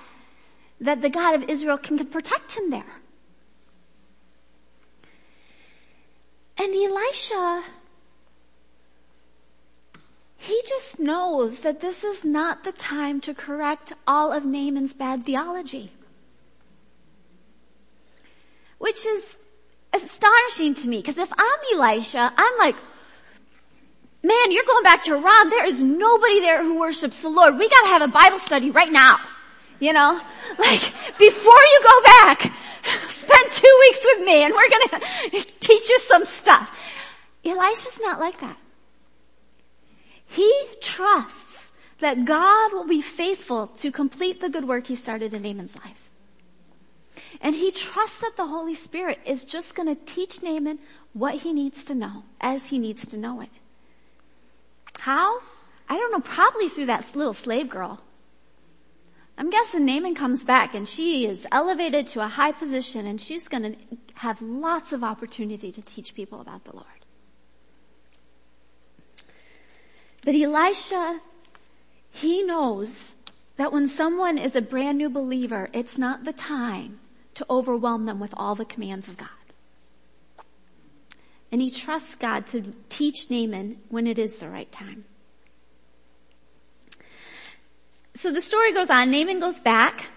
that 0.81 1.01
the 1.01 1.09
God 1.09 1.33
of 1.33 1.49
Israel 1.49 1.79
can 1.79 1.97
protect 2.05 2.55
him 2.55 2.69
there. 2.69 3.01
And 6.59 6.73
Elisha, 6.73 7.63
he 10.37 10.61
just 10.67 10.99
knows 10.99 11.61
that 11.61 11.81
this 11.81 12.03
is 12.03 12.25
not 12.25 12.63
the 12.63 12.71
time 12.71 13.21
to 13.21 13.33
correct 13.33 13.93
all 14.07 14.31
of 14.33 14.45
Naaman's 14.45 14.93
bad 14.93 15.23
theology. 15.23 15.91
Which 18.79 19.05
is 19.05 19.37
astonishing 19.93 20.73
to 20.75 20.89
me, 20.89 20.97
because 20.97 21.17
if 21.17 21.31
I'm 21.37 21.59
Elisha, 21.73 22.33
I'm 22.35 22.57
like, 22.57 22.75
man, 24.23 24.51
you're 24.51 24.65
going 24.65 24.83
back 24.83 25.03
to 25.03 25.11
Aram. 25.11 25.49
There 25.49 25.65
is 25.65 25.81
nobody 25.81 26.39
there 26.39 26.63
who 26.63 26.79
worships 26.79 27.21
the 27.21 27.29
Lord. 27.29 27.57
We 27.57 27.69
gotta 27.69 27.91
have 27.91 28.01
a 28.01 28.07
Bible 28.07 28.39
study 28.39 28.71
right 28.71 28.91
now. 28.91 29.19
You 29.79 29.93
know? 29.93 30.19
Like, 30.57 30.81
before 31.17 31.53
you 31.53 31.81
go 31.83 32.01
back, 32.03 32.53
spend 33.07 33.51
two 33.51 33.77
weeks 33.81 34.05
with 34.05 34.25
me 34.25 34.43
and 34.43 34.53
we're 34.53 34.69
gonna 34.69 35.03
teach 35.59 35.89
you 35.89 35.99
some 35.99 36.25
stuff. 36.25 36.77
Elisha's 37.45 37.99
not 38.01 38.19
like 38.19 38.39
that. 38.39 38.57
He 40.25 40.51
trusts 40.81 41.71
that 41.99 42.25
God 42.25 42.73
will 42.73 42.87
be 42.87 43.01
faithful 43.01 43.67
to 43.77 43.91
complete 43.91 44.39
the 44.41 44.49
good 44.49 44.67
work 44.67 44.87
he 44.87 44.95
started 44.95 45.33
in 45.33 45.41
Naaman's 45.41 45.75
life. 45.75 46.09
And 47.41 47.55
he 47.55 47.71
trusts 47.71 48.19
that 48.19 48.35
the 48.35 48.47
Holy 48.47 48.75
Spirit 48.75 49.19
is 49.25 49.43
just 49.43 49.75
gonna 49.75 49.95
teach 49.95 50.41
Naaman 50.41 50.79
what 51.13 51.35
he 51.35 51.53
needs 51.53 51.83
to 51.85 51.95
know 51.95 52.23
as 52.41 52.67
he 52.67 52.79
needs 52.79 53.07
to 53.07 53.17
know 53.17 53.41
it. 53.41 53.49
How? 54.99 55.39
I 55.89 55.97
don't 55.97 56.11
know, 56.11 56.19
probably 56.19 56.67
through 56.67 56.87
that 56.87 57.15
little 57.15 57.33
slave 57.33 57.69
girl. 57.69 58.01
I'm 59.37 59.51
guessing 59.51 59.85
Naaman 59.85 60.15
comes 60.15 60.43
back 60.43 60.73
and 60.73 60.87
she 60.87 61.25
is 61.25 61.45
elevated 61.51 62.07
to 62.07 62.21
a 62.21 62.27
high 62.27 62.51
position 62.51 63.05
and 63.05 63.21
she's 63.21 63.47
gonna 63.47 63.75
have 64.15 64.41
lots 64.41 64.93
of 64.93 65.03
opportunity 65.03 65.71
to 65.71 65.81
teach 65.81 66.15
people 66.15 66.41
about 66.41 66.63
the 66.63 66.73
Lord. 66.73 66.85
But 70.25 70.33
Elisha, 70.33 71.19
he 72.09 72.41
knows 72.41 73.15
that 73.57 73.71
when 73.71 73.87
someone 73.87 74.37
is 74.39 74.55
a 74.55 74.61
brand 74.61 74.97
new 74.97 75.09
believer, 75.09 75.69
it's 75.71 75.97
not 75.97 76.23
the 76.23 76.33
time 76.33 76.99
to 77.35 77.45
overwhelm 77.49 78.05
them 78.05 78.19
with 78.19 78.33
all 78.35 78.55
the 78.55 78.65
commands 78.65 79.07
of 79.07 79.17
God. 79.17 79.29
And 81.51 81.61
he 81.61 81.69
trusts 81.69 82.15
God 82.15 82.47
to 82.47 82.73
teach 82.89 83.29
Naaman 83.29 83.77
when 83.89 84.07
it 84.07 84.17
is 84.17 84.39
the 84.39 84.49
right 84.49 84.71
time. 84.71 85.05
So 88.17 88.31
the 88.31 88.41
story 88.41 88.73
goes 88.73 88.89
on. 88.89 89.11
Naaman 89.11 89.39
goes 89.39 89.59
back 89.59 90.07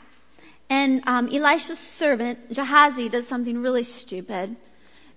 and 0.70 1.02
um, 1.06 1.28
Elisha's 1.30 1.78
servant, 1.78 2.50
Gehazi, 2.50 3.10
does 3.10 3.28
something 3.28 3.60
really 3.60 3.82
stupid. 3.82 4.56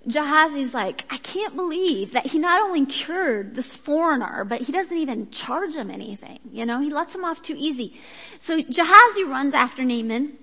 Gehazi's 0.06 0.74
like, 0.74 1.06
I 1.10 1.16
can't 1.16 1.56
believe 1.56 2.12
that 2.12 2.26
he 2.26 2.40
not 2.40 2.62
only 2.62 2.86
cured 2.86 3.56
this 3.56 3.74
foreigner, 3.74 4.44
but 4.44 4.60
he 4.60 4.74
doesn't 4.74 4.98
even 4.98 5.32
charge 5.32 5.76
him 5.76 5.90
anything. 5.90 6.40
You 6.52 6.66
know, 6.66 6.82
he 6.82 6.90
lets 6.90 7.16
him 7.16 7.24
off 7.24 7.42
too 7.42 7.56
easy. 7.58 7.94
So 8.40 8.62
Gehazi 8.62 9.24
runs 9.24 9.54
after 9.54 9.86
Naaman 9.86 10.34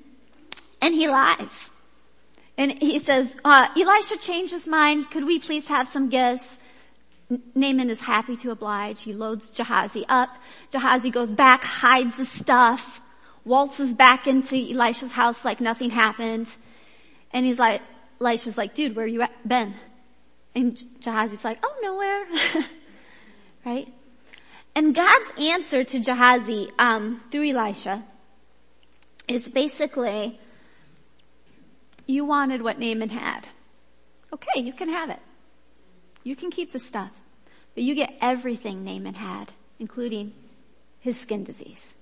and 0.81 0.95
he 0.95 1.09
lies. 1.09 1.73
And 2.57 2.73
he 2.81 3.01
says, 3.01 3.37
uh, 3.45 3.69
Elisha 3.77 4.17
changed 4.17 4.53
his 4.53 4.67
mind. 4.67 5.11
Could 5.11 5.25
we 5.25 5.41
please 5.41 5.67
have 5.67 5.89
some 5.89 6.09
gifts? 6.09 6.59
Naaman 7.55 7.91
is 7.91 8.01
happy 8.01 8.37
to 8.39 8.51
oblige. 8.51 9.03
He 9.03 9.13
loads 9.13 9.51
Gehazi 9.51 10.05
up. 10.09 10.31
Gehazi 10.71 11.11
goes 11.11 11.31
back, 11.31 11.63
hides 11.63 12.17
his 12.17 12.29
stuff, 12.29 13.01
waltzes 13.45 13.93
back 13.93 14.27
into 14.27 14.57
Elisha's 14.57 15.13
house 15.13 15.45
like 15.45 15.61
nothing 15.61 15.91
happened. 15.91 16.55
And 17.33 17.47
he's 17.47 17.59
like, 17.59 17.83
Elisha's 18.21 18.59
like, 18.59 18.75
dude, 18.75 18.97
where 18.97 19.07
you 19.07 19.23
at, 19.23 19.49
been? 19.49 19.75
And 20.55 20.77
Gehazi's 21.01 21.45
like, 21.45 21.59
oh, 21.63 21.75
nowhere. 21.83 22.65
right? 23.65 23.93
And 24.75 24.95
God's 24.95 25.33
answer 25.39 25.85
to 25.85 26.01
Gehazi, 26.01 26.71
um, 26.79 27.23
through 27.31 27.51
Elisha 27.51 28.05
is 29.29 29.49
basically, 29.49 30.39
you 32.07 32.25
wanted 32.25 32.63
what 32.63 32.79
Naaman 32.79 33.11
had. 33.11 33.47
Okay, 34.33 34.61
you 34.61 34.73
can 34.73 34.89
have 34.89 35.11
it. 35.11 35.21
You 36.25 36.37
can 36.37 36.51
keep 36.51 36.73
the 36.73 36.79
stuff. 36.79 37.11
But 37.75 37.85
you 37.85 37.95
get 37.95 38.15
everything 38.21 38.85
Naaman 38.85 39.15
had, 39.15 39.53
including 39.79 40.33
his 41.01 41.19
skin 41.19 41.45
disease. 41.45 41.95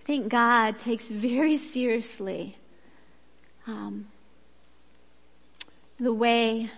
I 0.00 0.04
think 0.04 0.28
God 0.28 0.78
takes 0.78 1.10
very 1.10 1.56
seriously 1.56 2.56
um, 3.66 4.06
the 5.98 6.12
way 6.12 6.70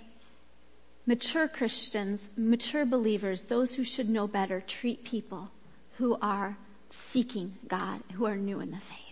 mature 1.07 1.49
Christians, 1.49 2.29
mature 2.37 2.85
believers, 2.87 3.45
those 3.45 3.75
who 3.75 3.85
should 3.85 4.09
know 4.09 4.27
better, 4.27 4.61
treat 4.61 5.05
people 5.05 5.51
who 5.99 6.19
are 6.23 6.57
seeking 6.91 7.57
God, 7.67 8.01
who 8.15 8.25
are 8.25 8.37
new 8.37 8.61
in 8.61 8.71
the 8.71 8.79
faith. 8.79 9.08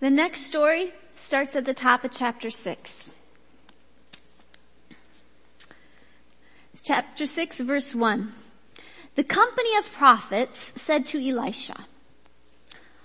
The 0.00 0.08
next 0.08 0.46
story 0.46 0.94
starts 1.14 1.54
at 1.54 1.66
the 1.66 1.74
top 1.74 2.04
of 2.04 2.10
chapter 2.10 2.50
6. 2.50 3.10
Chapter 6.82 7.26
6 7.26 7.60
verse 7.60 7.94
1. 7.94 8.32
The 9.16 9.24
company 9.24 9.76
of 9.76 9.92
prophets 9.92 10.58
said 10.80 11.04
to 11.06 11.18
Elisha, 11.18 11.84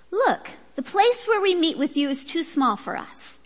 Look, 0.10 0.48
the 0.76 0.82
place 0.82 1.28
where 1.28 1.42
we 1.42 1.54
meet 1.54 1.78
with 1.78 1.98
you 1.98 2.08
is 2.08 2.24
too 2.24 2.44
small 2.44 2.78
for 2.78 2.96
us. 2.96 3.40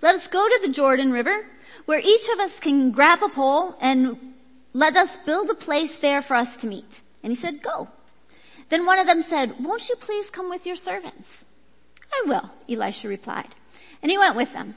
Let 0.00 0.14
us 0.14 0.26
go 0.26 0.48
to 0.48 0.60
the 0.62 0.72
Jordan 0.72 1.12
River 1.12 1.44
where 1.84 2.00
each 2.00 2.26
of 2.32 2.40
us 2.40 2.58
can 2.58 2.90
grab 2.90 3.22
a 3.22 3.28
pole 3.28 3.76
and 3.82 4.34
let 4.72 4.96
us 4.96 5.18
build 5.18 5.50
a 5.50 5.54
place 5.54 5.98
there 5.98 6.22
for 6.22 6.36
us 6.36 6.56
to 6.58 6.66
meet. 6.66 7.02
And 7.22 7.30
he 7.30 7.36
said, 7.36 7.62
go. 7.62 7.88
Then 8.70 8.86
one 8.86 8.98
of 8.98 9.06
them 9.06 9.20
said, 9.20 9.62
won't 9.62 9.90
you 9.90 9.96
please 9.96 10.30
come 10.30 10.48
with 10.48 10.64
your 10.64 10.76
servants? 10.76 11.44
I 12.16 12.22
will, 12.26 12.50
Elisha 12.68 13.08
replied. 13.08 13.48
And 14.02 14.10
he 14.10 14.18
went 14.18 14.36
with 14.36 14.52
them. 14.52 14.74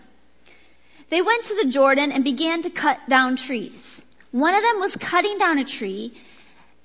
They 1.10 1.22
went 1.22 1.46
to 1.46 1.56
the 1.56 1.70
Jordan 1.70 2.12
and 2.12 2.24
began 2.24 2.62
to 2.64 2.70
cut 2.70 3.00
down 3.08 3.36
trees. 3.36 4.02
One 4.32 4.56
of 4.56 4.64
them 4.64 4.80
was 4.80 4.96
cutting 4.96 5.38
down 5.38 5.58
a 5.58 5.66
tree. 5.66 6.18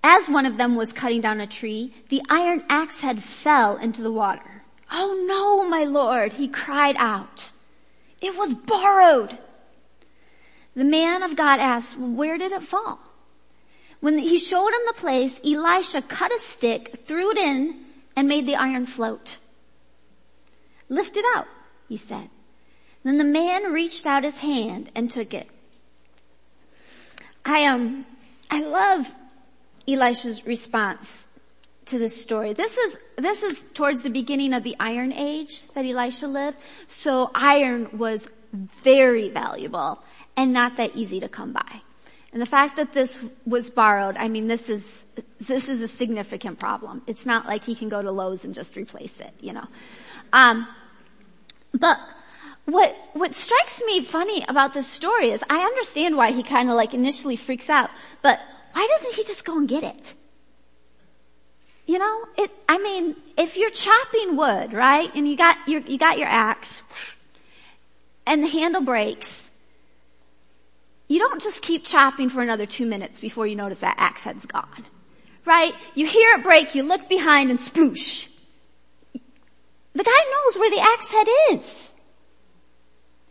As 0.05 0.29
one 0.29 0.47
of 0.47 0.57
them 0.57 0.75
was 0.75 0.93
cutting 0.93 1.21
down 1.21 1.41
a 1.41 1.47
tree, 1.47 1.93
the 2.09 2.23
iron 2.29 2.65
axe 2.69 3.01
head 3.01 3.23
fell 3.23 3.77
into 3.77 4.03
the 4.03 4.13
water. 4.13 4.63
Oh 4.91 5.25
no, 5.27 5.69
my 5.69 5.85
lord, 5.85 6.35
he 6.35 6.49
cried 6.49 6.97
out. 6.99 7.53
It 8.21 8.37
was 8.37 8.53
borrowed. 8.53 9.39
The 10.75 10.85
man 10.85 11.23
of 11.23 11.37
God 11.37 11.61
asked, 11.61 11.99
where 11.99 12.39
did 12.39 12.53
it 12.53 12.63
fall? 12.63 13.01
When 14.01 14.19
he 14.19 14.39
showed 14.39 14.69
him 14.69 14.81
the 14.87 14.95
place, 14.95 15.41
Elisha 15.45 16.03
cut 16.03 16.33
a 16.33 16.39
stick, 16.39 16.99
threw 17.07 17.31
it 17.31 17.39
in, 17.39 17.85
and 18.17 18.29
made 18.29 18.47
the 18.47 18.57
iron 18.57 18.87
float. 18.87 19.39
Lift 20.93 21.17
it 21.17 21.25
out, 21.35 21.47
he 21.89 21.97
said. 21.97 22.29
Then 23.03 23.17
the 23.17 23.25
man 23.25 23.73
reached 23.73 24.07
out 24.07 24.25
his 24.25 24.39
hand 24.39 24.91
and 24.95 25.11
took 25.11 25.33
it. 25.33 25.49
I 27.45 27.65
um, 27.65 28.05
I 28.51 28.61
love 28.61 29.11
Elisha's 29.89 30.47
response 30.47 31.29
to 31.87 31.99
this 31.99 32.21
story. 32.23 32.53
This 32.53 32.77
is, 32.77 32.99
this 33.17 33.43
is 33.43 33.65
towards 33.73 34.03
the 34.03 34.11
beginning 34.11 34.53
of 34.53 34.63
the 34.63 34.77
Iron 34.79 35.13
Age 35.13 35.67
that 35.69 35.87
Elisha 35.87 36.29
lived. 36.29 36.59
So 36.87 37.31
iron 37.35 37.99
was 37.99 38.29
very 38.53 39.31
valuable 39.31 40.03
and 40.37 40.53
not 40.53 40.77
that 40.77 40.95
easy 40.95 41.21
to 41.21 41.29
come 41.29 41.53
by. 41.53 41.81
And 42.33 42.41
the 42.41 42.47
fact 42.47 42.77
that 42.77 42.93
this 42.93 43.19
was 43.47 43.71
borrowed, 43.71 44.17
I 44.19 44.29
mean, 44.29 44.47
this 44.47 44.69
is, 44.69 45.05
this 45.41 45.69
is 45.69 45.81
a 45.81 45.89
significant 45.89 46.59
problem. 46.59 47.03
It's 47.07 47.27
not 47.27 47.47
like 47.47 47.65
he 47.65 47.75
can 47.75 47.89
go 47.89 48.01
to 48.01 48.11
Lowe's 48.11 48.45
and 48.45 48.55
just 48.55 48.77
replace 48.77 49.21
it, 49.21 49.33
you 49.41 49.53
know. 49.53 49.67
Um, 50.33 50.67
but 51.75 51.99
what, 52.65 52.97
what 53.13 53.35
strikes 53.35 53.83
me 53.85 54.03
funny 54.05 54.45
about 54.49 54.75
this 54.75 54.87
story 54.87 55.31
is 55.31 55.43
I 55.51 55.61
understand 55.61 56.17
why 56.17 56.33
he 56.33 56.43
kind 56.43 56.71
of 56.71 56.77
like 56.77 56.95
initially 56.95 57.37
freaks 57.37 57.69
out, 57.69 57.91
but 58.23 58.41
why 58.73 58.87
doesn't 58.91 59.15
he 59.15 59.25
just 59.25 59.45
go 59.45 59.59
and 59.59 59.69
get 59.69 59.83
it? 59.83 60.15
You 61.87 61.99
know, 61.99 62.25
it, 62.39 62.51
I 62.69 62.79
mean, 62.79 63.17
if 63.37 63.57
you're 63.57 63.71
chopping 63.71 64.37
wood, 64.37 64.73
right, 64.73 65.13
and 65.15 65.27
you 65.27 65.37
got 65.37 65.57
your, 65.67 65.81
you 65.81 65.99
got 65.99 66.19
your 66.19 66.29
axe, 66.29 66.83
and 68.25 68.43
the 68.43 68.49
handle 68.49 68.83
breaks, 68.83 69.51
you 71.09 71.19
don't 71.19 71.43
just 71.43 71.61
keep 71.61 71.85
chopping 71.85 72.31
for 72.31 72.41
another 72.41 72.65
two 72.65 72.87
minutes 72.87 73.21
before 73.21 73.47
you 73.47 73.57
notice 73.57 73.81
that 73.81 73.97
axe 73.99 74.25
head's 74.25 74.47
gone. 74.47 74.87
Right? 75.45 75.75
You 75.95 76.07
hear 76.07 76.37
it 76.37 76.45
break, 76.45 76.75
you 76.75 76.85
look 76.85 77.09
behind 77.09 77.51
and 77.51 77.59
sploosh. 77.59 78.32
The 79.95 80.05
guy 80.05 80.11
knows 80.11 80.59
where 80.59 80.71
the 80.71 80.81
axe 80.81 81.11
head 81.11 81.27
is. 81.51 81.95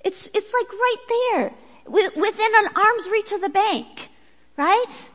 It's, 0.04 0.28
it's 0.34 0.54
like 0.54 0.72
right 0.72 0.96
there, 1.10 1.54
within 1.86 2.52
an 2.56 2.70
arm's 2.76 3.10
reach 3.10 3.32
of 3.32 3.42
the 3.42 3.50
bank, 3.50 4.10
right? 4.58 5.10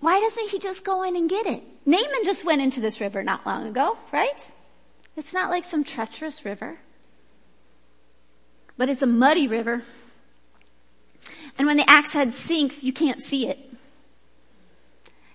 Why 0.00 0.20
doesn't 0.20 0.50
he 0.50 0.58
just 0.58 0.84
go 0.84 1.02
in 1.02 1.16
and 1.16 1.28
get 1.28 1.46
it? 1.46 1.62
Naaman 1.86 2.24
just 2.24 2.44
went 2.44 2.62
into 2.62 2.80
this 2.80 3.00
river 3.00 3.22
not 3.22 3.46
long 3.46 3.66
ago, 3.66 3.96
right? 4.12 4.54
It's 5.16 5.32
not 5.32 5.50
like 5.50 5.64
some 5.64 5.84
treacherous 5.84 6.44
river. 6.44 6.78
But 8.76 8.88
it's 8.88 9.02
a 9.02 9.06
muddy 9.06 9.46
river. 9.46 9.82
And 11.58 11.66
when 11.66 11.76
the 11.76 11.88
axe 11.88 12.12
head 12.12 12.34
sinks, 12.34 12.82
you 12.82 12.92
can't 12.92 13.22
see 13.22 13.48
it. 13.48 13.58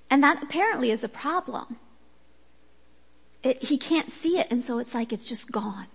And 0.10 0.24
that 0.24 0.44
apparently 0.44 0.92
is 0.92 1.04
a 1.04 1.10
problem. 1.10 1.78
It, 3.43 3.63
he 3.63 3.78
can't 3.78 4.10
see 4.10 4.38
it, 4.38 4.47
and 4.52 4.63
so 4.63 4.80
it's 4.80 4.93
like 4.93 5.13
it's 5.13 5.25
just 5.25 5.52
gone. 5.52 5.88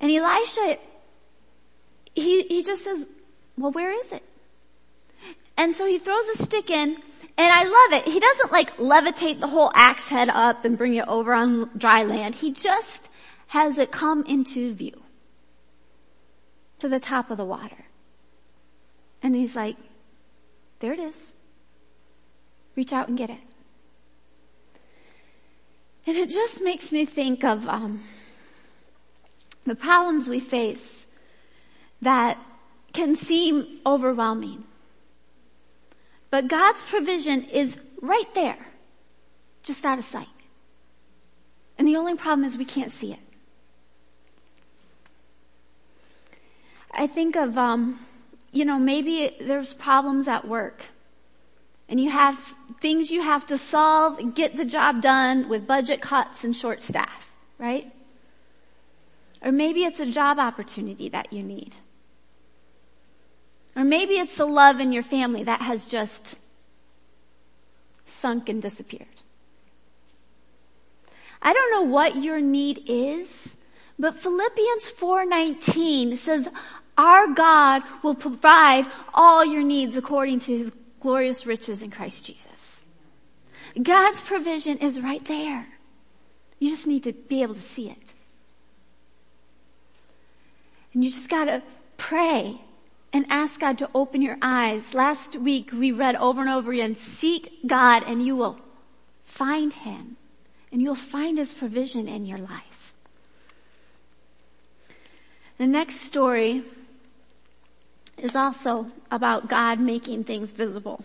And 0.00 0.10
Elisha, 0.10 0.78
he, 2.14 2.42
he 2.42 2.62
just 2.62 2.84
says, 2.84 3.06
well, 3.56 3.72
where 3.72 3.90
is 3.90 4.12
it? 4.12 4.22
And 5.56 5.74
so 5.74 5.86
he 5.86 5.98
throws 5.98 6.28
a 6.28 6.44
stick 6.44 6.70
in, 6.70 6.90
and 6.90 6.98
I 7.38 7.64
love 7.64 8.00
it. 8.00 8.10
He 8.10 8.18
doesn't 8.18 8.52
like 8.52 8.76
levitate 8.78 9.40
the 9.40 9.46
whole 9.46 9.70
axe 9.74 10.08
head 10.08 10.28
up 10.28 10.64
and 10.64 10.78
bring 10.78 10.94
it 10.94 11.06
over 11.06 11.32
on 11.32 11.70
dry 11.76 12.02
land. 12.02 12.34
He 12.34 12.52
just 12.52 13.10
has 13.48 13.78
it 13.78 13.90
come 13.90 14.24
into 14.26 14.74
view 14.74 15.02
to 16.78 16.88
the 16.88 16.98
top 16.98 17.30
of 17.30 17.36
the 17.36 17.44
water. 17.44 17.84
And 19.22 19.36
he's 19.36 19.54
like, 19.54 19.76
there 20.80 20.92
it 20.92 20.98
is. 20.98 21.32
Reach 22.74 22.92
out 22.92 23.08
and 23.08 23.16
get 23.16 23.30
it. 23.30 23.38
And 26.12 26.20
it 26.20 26.28
just 26.28 26.60
makes 26.60 26.92
me 26.92 27.06
think 27.06 27.42
of 27.42 27.66
um, 27.66 28.02
the 29.64 29.74
problems 29.74 30.28
we 30.28 30.40
face 30.40 31.06
that 32.02 32.36
can 32.92 33.16
seem 33.16 33.80
overwhelming. 33.86 34.62
But 36.28 36.48
God's 36.48 36.82
provision 36.82 37.44
is 37.44 37.80
right 38.02 38.28
there, 38.34 38.58
just 39.62 39.86
out 39.86 39.98
of 39.98 40.04
sight. 40.04 40.28
And 41.78 41.88
the 41.88 41.96
only 41.96 42.14
problem 42.14 42.44
is 42.44 42.58
we 42.58 42.66
can't 42.66 42.92
see 42.92 43.14
it. 43.14 43.18
I 46.90 47.06
think 47.06 47.36
of, 47.36 47.56
um, 47.56 47.98
you 48.52 48.66
know, 48.66 48.78
maybe 48.78 49.34
there's 49.40 49.72
problems 49.72 50.28
at 50.28 50.46
work 50.46 50.84
and 51.92 52.00
you 52.00 52.08
have 52.08 52.38
things 52.80 53.10
you 53.10 53.20
have 53.20 53.44
to 53.44 53.58
solve 53.58 54.34
get 54.34 54.56
the 54.56 54.64
job 54.64 55.02
done 55.02 55.50
with 55.50 55.66
budget 55.66 56.00
cuts 56.00 56.42
and 56.42 56.56
short 56.56 56.80
staff, 56.80 57.30
right? 57.58 57.92
Or 59.42 59.52
maybe 59.52 59.84
it's 59.84 60.00
a 60.00 60.06
job 60.06 60.38
opportunity 60.38 61.10
that 61.10 61.34
you 61.34 61.42
need. 61.42 61.74
Or 63.76 63.84
maybe 63.84 64.14
it's 64.14 64.36
the 64.36 64.46
love 64.46 64.80
in 64.80 64.90
your 64.90 65.02
family 65.02 65.42
that 65.44 65.60
has 65.60 65.84
just 65.84 66.40
sunk 68.06 68.48
and 68.48 68.62
disappeared. 68.62 69.06
I 71.42 71.52
don't 71.52 71.72
know 71.72 71.92
what 71.92 72.16
your 72.16 72.40
need 72.40 72.84
is, 72.86 73.58
but 73.98 74.16
Philippians 74.16 74.92
4:19 74.92 76.16
says 76.16 76.48
our 76.96 77.26
God 77.26 77.82
will 78.02 78.14
provide 78.14 78.86
all 79.12 79.44
your 79.44 79.62
needs 79.62 79.94
according 79.98 80.38
to 80.40 80.56
his 80.56 80.72
glorious 81.02 81.44
riches 81.46 81.82
in 81.82 81.90
Christ 81.90 82.24
Jesus. 82.24 82.84
God's 83.82 84.20
provision 84.20 84.78
is 84.78 85.00
right 85.00 85.24
there. 85.24 85.66
You 86.60 86.70
just 86.70 86.86
need 86.86 87.02
to 87.02 87.12
be 87.12 87.42
able 87.42 87.54
to 87.54 87.60
see 87.60 87.90
it. 87.90 88.14
And 90.94 91.02
you 91.02 91.10
just 91.10 91.28
gotta 91.28 91.60
pray 91.96 92.60
and 93.12 93.26
ask 93.28 93.60
God 93.60 93.78
to 93.78 93.90
open 93.96 94.22
your 94.22 94.36
eyes. 94.40 94.94
Last 94.94 95.34
week 95.34 95.72
we 95.72 95.90
read 95.90 96.14
over 96.14 96.40
and 96.40 96.48
over 96.48 96.70
again, 96.70 96.94
seek 96.94 97.66
God 97.66 98.04
and 98.06 98.24
you 98.24 98.36
will 98.36 98.60
find 99.24 99.72
Him 99.72 100.16
and 100.70 100.80
you'll 100.80 100.94
find 100.94 101.36
His 101.36 101.52
provision 101.52 102.06
in 102.06 102.26
your 102.26 102.38
life. 102.38 102.94
The 105.58 105.66
next 105.66 105.96
story 105.96 106.62
is 108.18 108.36
also 108.36 108.90
about 109.10 109.48
God 109.48 109.80
making 109.80 110.24
things 110.24 110.52
visible. 110.52 111.04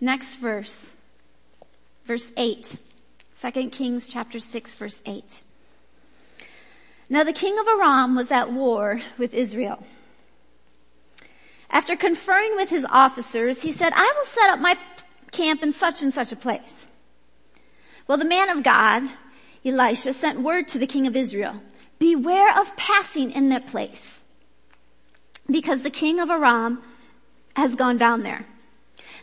Next 0.00 0.36
verse, 0.36 0.94
verse 2.04 2.32
8, 2.36 2.76
2 3.40 3.70
Kings 3.70 4.08
chapter 4.08 4.38
6 4.38 4.74
verse 4.76 5.00
8. 5.06 5.42
Now 7.10 7.24
the 7.24 7.32
king 7.32 7.58
of 7.58 7.66
Aram 7.66 8.14
was 8.14 8.30
at 8.30 8.52
war 8.52 9.00
with 9.16 9.34
Israel. 9.34 9.84
After 11.70 11.96
conferring 11.96 12.56
with 12.56 12.70
his 12.70 12.86
officers, 12.88 13.62
he 13.62 13.72
said, 13.72 13.92
I 13.94 14.12
will 14.16 14.24
set 14.24 14.50
up 14.50 14.60
my 14.60 14.76
camp 15.32 15.62
in 15.62 15.72
such 15.72 16.02
and 16.02 16.12
such 16.12 16.32
a 16.32 16.36
place. 16.36 16.88
Well, 18.06 18.18
the 18.18 18.24
man 18.24 18.48
of 18.48 18.62
God, 18.62 19.02
Elisha, 19.64 20.12
sent 20.12 20.40
word 20.40 20.68
to 20.68 20.78
the 20.78 20.86
king 20.86 21.06
of 21.06 21.14
Israel, 21.14 21.60
beware 21.98 22.58
of 22.58 22.74
passing 22.76 23.32
in 23.32 23.50
that 23.50 23.66
place 23.66 24.24
because 25.50 25.82
the 25.82 25.90
king 25.90 26.20
of 26.20 26.30
Aram 26.30 26.82
has 27.56 27.74
gone 27.74 27.96
down 27.96 28.22
there. 28.22 28.46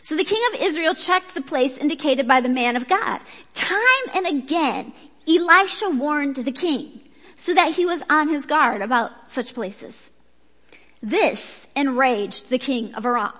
So 0.02 0.16
the 0.16 0.24
king 0.24 0.42
of 0.52 0.60
Israel 0.60 0.94
checked 0.94 1.34
the 1.34 1.40
place 1.40 1.76
indicated 1.76 2.28
by 2.28 2.40
the 2.40 2.48
man 2.48 2.76
of 2.76 2.86
God. 2.86 3.20
Time 3.54 4.04
and 4.14 4.26
again, 4.26 4.92
Elisha 5.28 5.90
warned 5.90 6.36
the 6.36 6.52
king 6.52 7.00
so 7.34 7.54
that 7.54 7.74
he 7.74 7.84
was 7.84 8.02
on 8.08 8.28
his 8.28 8.46
guard 8.46 8.82
about 8.82 9.30
such 9.30 9.54
places. 9.54 10.12
This 11.02 11.66
enraged 11.76 12.48
the 12.48 12.58
king 12.58 12.94
of 12.94 13.04
Aram. 13.04 13.32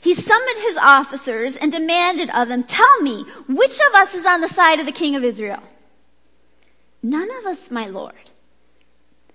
He 0.00 0.14
summoned 0.14 0.58
his 0.62 0.76
officers 0.76 1.56
and 1.56 1.72
demanded 1.72 2.30
of 2.30 2.48
them, 2.48 2.64
tell 2.64 3.00
me, 3.00 3.24
which 3.48 3.78
of 3.88 3.94
us 3.94 4.14
is 4.14 4.26
on 4.26 4.40
the 4.40 4.48
side 4.48 4.78
of 4.78 4.86
the 4.86 4.92
king 4.92 5.16
of 5.16 5.24
Israel? 5.24 5.62
None 7.02 7.30
of 7.38 7.46
us, 7.46 7.70
my 7.70 7.86
lord, 7.86 8.30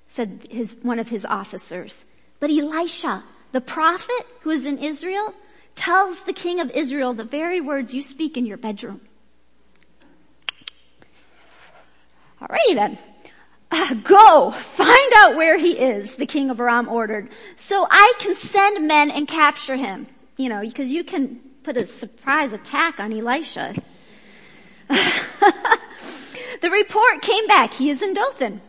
said 0.08 0.48
his, 0.50 0.78
one 0.82 1.00
of 1.00 1.10
his 1.10 1.26
officers. 1.26 2.06
But 2.40 2.50
Elisha, 2.50 3.24
the 3.52 3.62
prophet 3.62 4.26
who 4.42 4.50
is 4.50 4.66
in 4.66 4.78
Israel, 4.78 5.34
tells 5.76 6.24
the 6.24 6.34
king 6.34 6.60
of 6.60 6.72
Israel 6.72 7.14
the 7.14 7.24
very 7.24 7.62
words 7.62 7.94
you 7.94 8.02
speak 8.02 8.38
in 8.38 8.46
your 8.46 8.58
bedroom. 8.58 9.02
Alrighty 12.42 12.74
then. 12.74 12.98
Uh, 13.72 13.94
go, 13.96 14.52
find 14.52 15.12
out 15.18 15.36
where 15.36 15.58
he 15.58 15.78
is, 15.78 16.16
the 16.16 16.26
king 16.26 16.50
of 16.50 16.60
Aram 16.60 16.90
ordered, 16.90 17.30
so 17.56 17.86
I 17.90 18.14
can 18.18 18.34
send 18.34 18.88
men 18.88 19.12
and 19.12 19.28
capture 19.28 19.76
him. 19.76 20.08
You 20.38 20.50
know, 20.50 20.62
because 20.62 20.90
you 20.90 21.04
can 21.04 21.40
put 21.64 21.78
a 21.78 21.86
surprise 21.86 22.52
attack 22.52 23.00
on 23.00 23.14
Elisha. 23.14 23.76
the 24.88 26.70
report 26.72 27.22
came 27.22 27.46
back, 27.46 27.74
he 27.74 27.92
is 27.92 28.02
in 28.02 28.16
Dothan. 28.16 28.62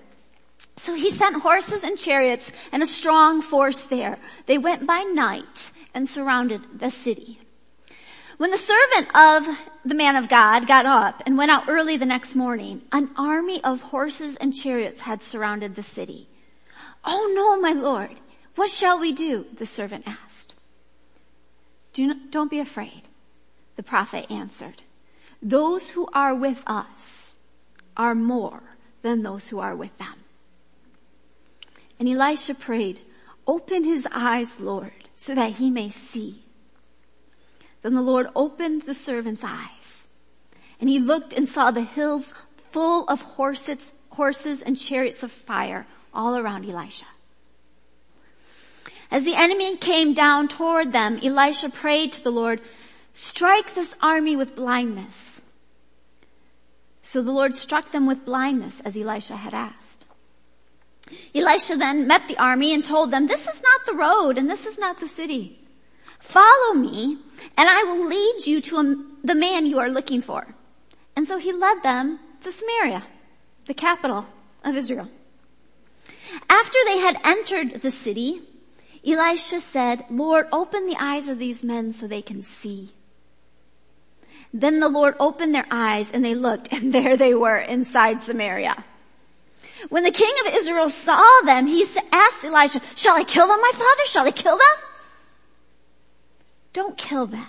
So 0.81 0.95
he 0.95 1.11
sent 1.11 1.43
horses 1.43 1.85
and 1.85 1.99
chariots 1.99 2.51
and 2.73 2.83
a 2.83 2.87
strong 2.87 3.43
force 3.43 3.83
there. 3.83 4.16
They 4.47 4.57
went 4.57 4.87
by 4.87 5.03
night 5.03 5.73
and 5.93 6.09
surrounded 6.09 6.62
the 6.79 6.90
city. 6.90 7.38
When 8.38 8.51
the 8.51 8.57
servant 8.57 9.14
of 9.14 9.47
the 9.85 9.95
man 9.95 10.16
of 10.16 10.31
God 10.31 10.66
got 10.66 10.87
up 10.87 11.23
and 11.27 11.37
went 11.37 11.51
out 11.51 11.69
early 11.69 11.99
the 11.99 12.07
next 12.07 12.35
morning, 12.35 12.81
an 12.93 13.11
army 13.14 13.62
of 13.62 13.83
horses 13.83 14.37
and 14.37 14.55
chariots 14.55 15.03
had 15.03 15.23
surrounded 15.23 15.75
the 15.75 15.83
city. 15.83 16.31
Oh 17.05 17.31
no, 17.37 17.61
my 17.61 17.79
lord, 17.79 18.19
what 18.55 18.71
shall 18.71 18.99
we 18.99 19.12
do? 19.12 19.45
The 19.53 19.66
servant 19.66 20.05
asked. 20.07 20.55
Do 21.93 22.07
not, 22.07 22.31
don't 22.31 22.51
be 22.51 22.59
afraid. 22.59 23.03
The 23.77 23.83
prophet 23.83 24.31
answered, 24.31 24.83
those 25.43 25.90
who 25.90 26.09
are 26.14 26.35
with 26.35 26.62
us 26.66 27.37
are 27.99 28.14
more 28.14 28.62
than 29.03 29.23
those 29.23 29.51
who 29.51 29.59
are 29.59 29.77
with 29.77 29.97
them. 29.99 30.19
And 32.01 32.09
Elisha 32.09 32.55
prayed, 32.55 33.01
open 33.47 33.85
his 33.85 34.09
eyes, 34.11 34.59
Lord, 34.59 34.93
so 35.15 35.35
that 35.35 35.53
he 35.53 35.71
may 35.71 35.91
see. 35.91 36.43
Then 37.83 37.95
the 37.95 38.03
Lord 38.03 38.29
opened 38.35 38.83
the 38.83 38.95
servant's 38.95 39.45
eyes 39.45 40.09
and 40.81 40.89
he 40.89 40.99
looked 40.99 41.35
and 41.35 41.47
saw 41.47 41.71
the 41.71 41.83
hills 41.83 42.33
full 42.73 43.05
of 43.05 43.21
horses, 43.21 43.93
horses 44.11 44.63
and 44.63 44.79
chariots 44.79 45.23
of 45.23 45.31
fire 45.31 45.87
all 46.13 46.37
around 46.37 46.69
Elisha. 46.69 47.07
As 49.11 49.25
the 49.25 49.35
enemy 49.35 49.77
came 49.77 50.15
down 50.15 50.49
toward 50.49 50.93
them, 50.93 51.19
Elisha 51.23 51.69
prayed 51.69 52.13
to 52.13 52.25
the 52.25 52.33
Lord, 52.33 52.61
strike 53.13 53.75
this 53.75 53.95
army 54.01 54.37
with 54.37 54.57
blindness. 54.57 55.43
So 57.03 57.23
the 57.23 57.33
Lord 57.33 57.57
struck 57.57 57.91
them 57.91 58.07
with 58.07 58.25
blindness 58.25 58.81
as 58.81 58.97
Elisha 58.97 59.37
had 59.37 59.53
asked. 59.53 60.07
Elisha 61.35 61.77
then 61.77 62.07
met 62.07 62.29
the 62.29 62.38
army 62.38 62.73
and 62.75 62.85
told 62.85 63.11
them, 63.11 63.27
this 63.27 63.46
is 63.46 63.62
not 63.62 63.87
the 63.87 63.94
road 63.94 64.38
and 64.38 64.49
this 64.49 64.66
is 64.66 64.79
not 64.79 64.99
the 64.99 65.09
city. 65.09 65.59
Follow 66.18 66.75
me 66.75 67.18
and 67.57 67.68
I 67.68 67.83
will 67.85 68.07
lead 68.07 68.46
you 68.46 68.61
to 68.61 68.77
a, 68.79 68.96
the 69.25 69.35
man 69.35 69.66
you 69.66 69.79
are 69.79 69.88
looking 69.88 70.23
for. 70.23 70.55
And 71.16 71.27
so 71.27 71.38
he 71.38 71.53
led 71.53 71.83
them 71.83 72.20
to 72.40 72.53
Samaria, 72.53 73.05
the 73.66 73.75
capital 73.75 74.27
of 74.64 74.77
Israel. 74.77 75.09
After 76.49 76.79
they 76.85 76.99
had 76.99 77.18
entered 77.25 77.83
the 77.83 77.90
city, 77.90 78.42
Elisha 79.07 79.61
said, 79.61 80.05
Lord, 80.11 80.46
open 80.53 80.87
the 80.87 80.96
eyes 81.01 81.29
of 81.29 81.38
these 81.38 81.64
men 81.64 81.92
so 81.92 82.07
they 82.07 82.23
can 82.23 82.42
see. 82.42 82.92
Then 84.53 84.81
the 84.81 84.88
Lord 84.88 85.14
opened 85.20 85.55
their 85.55 85.66
eyes 85.70 86.11
and 86.11 86.25
they 86.25 86.35
looked 86.35 86.73
and 86.73 86.92
there 86.92 87.16
they 87.16 87.35
were 87.35 87.57
inside 87.57 88.20
Samaria. 88.20 88.85
When 89.88 90.05
the 90.05 90.11
king 90.11 90.33
of 90.47 90.55
Israel 90.55 90.90
saw 90.90 91.40
them, 91.45 91.66
he 91.66 91.87
asked 92.12 92.45
Elisha, 92.45 92.81
shall 92.95 93.16
I 93.16 93.25
kill 93.25 93.47
them, 93.47 93.61
my 93.61 93.73
father? 93.73 94.07
Shall 94.07 94.27
I 94.27 94.31
kill 94.31 94.57
them? 94.57 94.85
Don't 96.73 96.97
kill 96.97 97.27
them, 97.27 97.49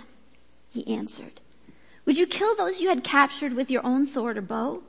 he 0.70 0.86
answered. 0.96 1.40
Would 2.04 2.18
you 2.18 2.26
kill 2.26 2.56
those 2.56 2.80
you 2.80 2.88
had 2.88 3.04
captured 3.04 3.52
with 3.52 3.70
your 3.70 3.84
own 3.86 4.06
sword 4.06 4.38
or 4.38 4.42
bow? 4.42 4.82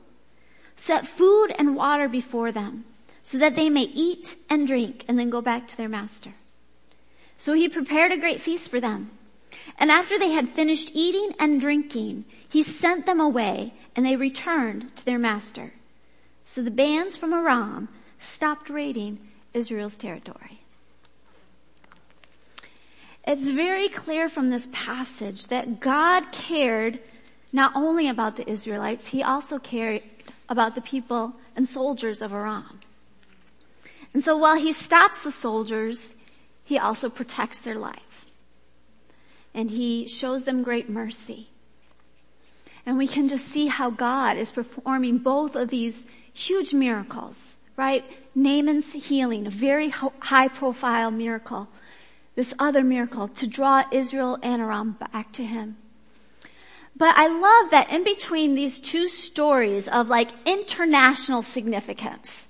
Set 0.74 1.06
food 1.06 1.54
and 1.58 1.76
water 1.76 2.08
before 2.08 2.50
them 2.50 2.84
so 3.22 3.38
that 3.38 3.54
they 3.54 3.70
may 3.70 3.82
eat 3.94 4.36
and 4.50 4.66
drink 4.66 5.04
and 5.06 5.18
then 5.18 5.30
go 5.30 5.40
back 5.40 5.68
to 5.68 5.76
their 5.76 5.88
master. 5.88 6.34
So 7.36 7.52
he 7.52 7.68
prepared 7.68 8.12
a 8.12 8.16
great 8.16 8.42
feast 8.42 8.70
for 8.70 8.80
them. 8.80 9.10
And 9.78 9.90
after 9.90 10.18
they 10.18 10.30
had 10.30 10.50
finished 10.50 10.90
eating 10.94 11.34
and 11.38 11.60
drinking, 11.60 12.24
he 12.48 12.62
sent 12.62 13.06
them 13.06 13.20
away 13.20 13.74
and 13.94 14.04
they 14.04 14.16
returned 14.16 14.94
to 14.96 15.04
their 15.04 15.18
master. 15.18 15.72
So 16.44 16.62
the 16.62 16.70
bands 16.70 17.16
from 17.16 17.32
Aram 17.32 17.88
stopped 18.18 18.68
raiding 18.68 19.18
Israel's 19.52 19.96
territory. 19.96 20.60
It's 23.26 23.48
very 23.48 23.88
clear 23.88 24.28
from 24.28 24.50
this 24.50 24.68
passage 24.72 25.46
that 25.46 25.80
God 25.80 26.30
cared 26.30 27.00
not 27.52 27.72
only 27.74 28.08
about 28.08 28.36
the 28.36 28.48
Israelites, 28.48 29.06
he 29.06 29.22
also 29.22 29.58
cared 29.58 30.02
about 30.48 30.74
the 30.74 30.80
people 30.80 31.34
and 31.56 31.66
soldiers 31.66 32.20
of 32.20 32.32
Aram. 32.32 32.80
And 34.12 34.22
so 34.22 34.36
while 34.36 34.56
he 34.56 34.72
stops 34.72 35.24
the 35.24 35.32
soldiers, 35.32 36.14
he 36.64 36.78
also 36.78 37.08
protects 37.08 37.62
their 37.62 37.74
life. 37.74 38.26
And 39.54 39.70
he 39.70 40.06
shows 40.06 40.44
them 40.44 40.62
great 40.62 40.90
mercy. 40.90 41.48
And 42.84 42.98
we 42.98 43.06
can 43.06 43.28
just 43.28 43.48
see 43.48 43.68
how 43.68 43.90
God 43.90 44.36
is 44.36 44.52
performing 44.52 45.18
both 45.18 45.56
of 45.56 45.68
these 45.68 46.06
huge 46.34 46.74
miracles, 46.74 47.56
right? 47.76 48.04
Naaman's 48.34 48.92
healing, 48.92 49.46
a 49.46 49.50
very 49.50 49.88
high 49.88 50.48
profile 50.48 51.10
miracle 51.10 51.68
this 52.34 52.54
other 52.58 52.82
miracle 52.82 53.28
to 53.28 53.46
draw 53.46 53.84
Israel 53.92 54.38
and 54.42 54.60
Aram 54.60 54.96
back 55.12 55.32
to 55.32 55.44
him. 55.44 55.76
But 56.96 57.16
I 57.16 57.26
love 57.26 57.70
that 57.70 57.90
in 57.90 58.04
between 58.04 58.54
these 58.54 58.80
two 58.80 59.08
stories 59.08 59.88
of 59.88 60.08
like 60.08 60.28
international 60.46 61.42
significance, 61.42 62.48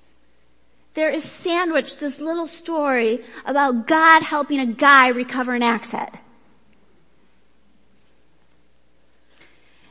there 0.93 1.09
is 1.09 1.23
sandwiched 1.23 1.99
this 1.99 2.19
little 2.19 2.47
story 2.47 3.23
about 3.45 3.87
God 3.87 4.23
helping 4.23 4.59
a 4.59 4.65
guy 4.65 5.09
recover 5.09 5.53
an 5.53 5.63
axe 5.63 5.91
head. 5.91 6.19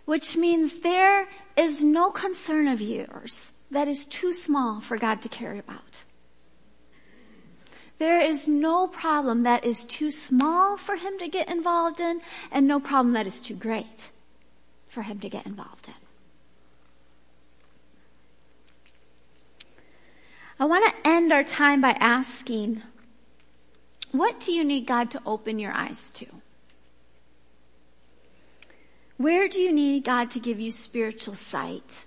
Which 0.05 0.37
means 0.37 0.81
there 0.81 1.29
is 1.57 1.83
no 1.83 2.11
concern 2.11 2.69
of 2.69 2.81
yours 2.81 3.53
that 3.75 3.89
is 3.89 4.07
too 4.07 4.33
small 4.33 4.81
for 4.81 4.97
God 4.97 5.23
to 5.23 5.29
care 5.29 5.59
about. 5.59 6.05
There 7.99 8.21
is 8.21 8.49
no 8.49 8.89
problem 8.89 9.45
that 9.45 9.65
is 9.65 9.85
too 9.85 10.11
small 10.11 10.77
for 10.77 10.97
him 10.97 11.19
to 11.19 11.29
get 11.29 11.49
involved 11.49 12.01
in 12.01 12.21
and 12.51 12.67
no 12.67 12.81
problem 12.81 13.13
that 13.15 13.27
is 13.27 13.41
too 13.41 13.55
great 13.55 14.11
for 14.89 15.03
him 15.03 15.21
to 15.21 15.29
get 15.29 15.47
involved 15.47 15.89
in. 15.89 15.95
I 20.59 20.67
want 20.67 20.87
to 20.87 21.09
end 21.09 21.33
our 21.33 21.45
time 21.45 21.81
by 21.81 21.97
asking, 22.01 22.83
what 24.13 24.39
do 24.39 24.53
you 24.53 24.65
need 24.65 24.87
God 24.87 25.11
to 25.13 25.23
open 25.27 25.59
your 25.59 25.73
eyes 25.73 26.11
to? 26.13 26.27
Where 29.17 29.49
do 29.49 29.61
you 29.61 29.73
need 29.73 30.05
God 30.05 30.31
to 30.33 30.41
give 30.41 30.61
you 30.61 30.71
spiritual 30.71 31.35
sight? 31.35 32.05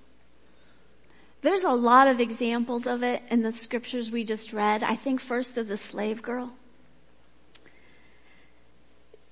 There's 1.48 1.64
a 1.64 1.72
lot 1.72 2.10
of 2.10 2.20
examples 2.20 2.86
of 2.86 3.04
it 3.04 3.24
in 3.30 3.42
the 3.42 3.54
scriptures 3.54 4.12
we 4.12 4.26
just 4.26 4.52
read. 4.52 4.84
I 4.84 4.96
think 4.96 5.22
first 5.22 5.58
of 5.58 5.70
the 5.70 5.78
slave 5.78 6.22
girl. 6.22 6.52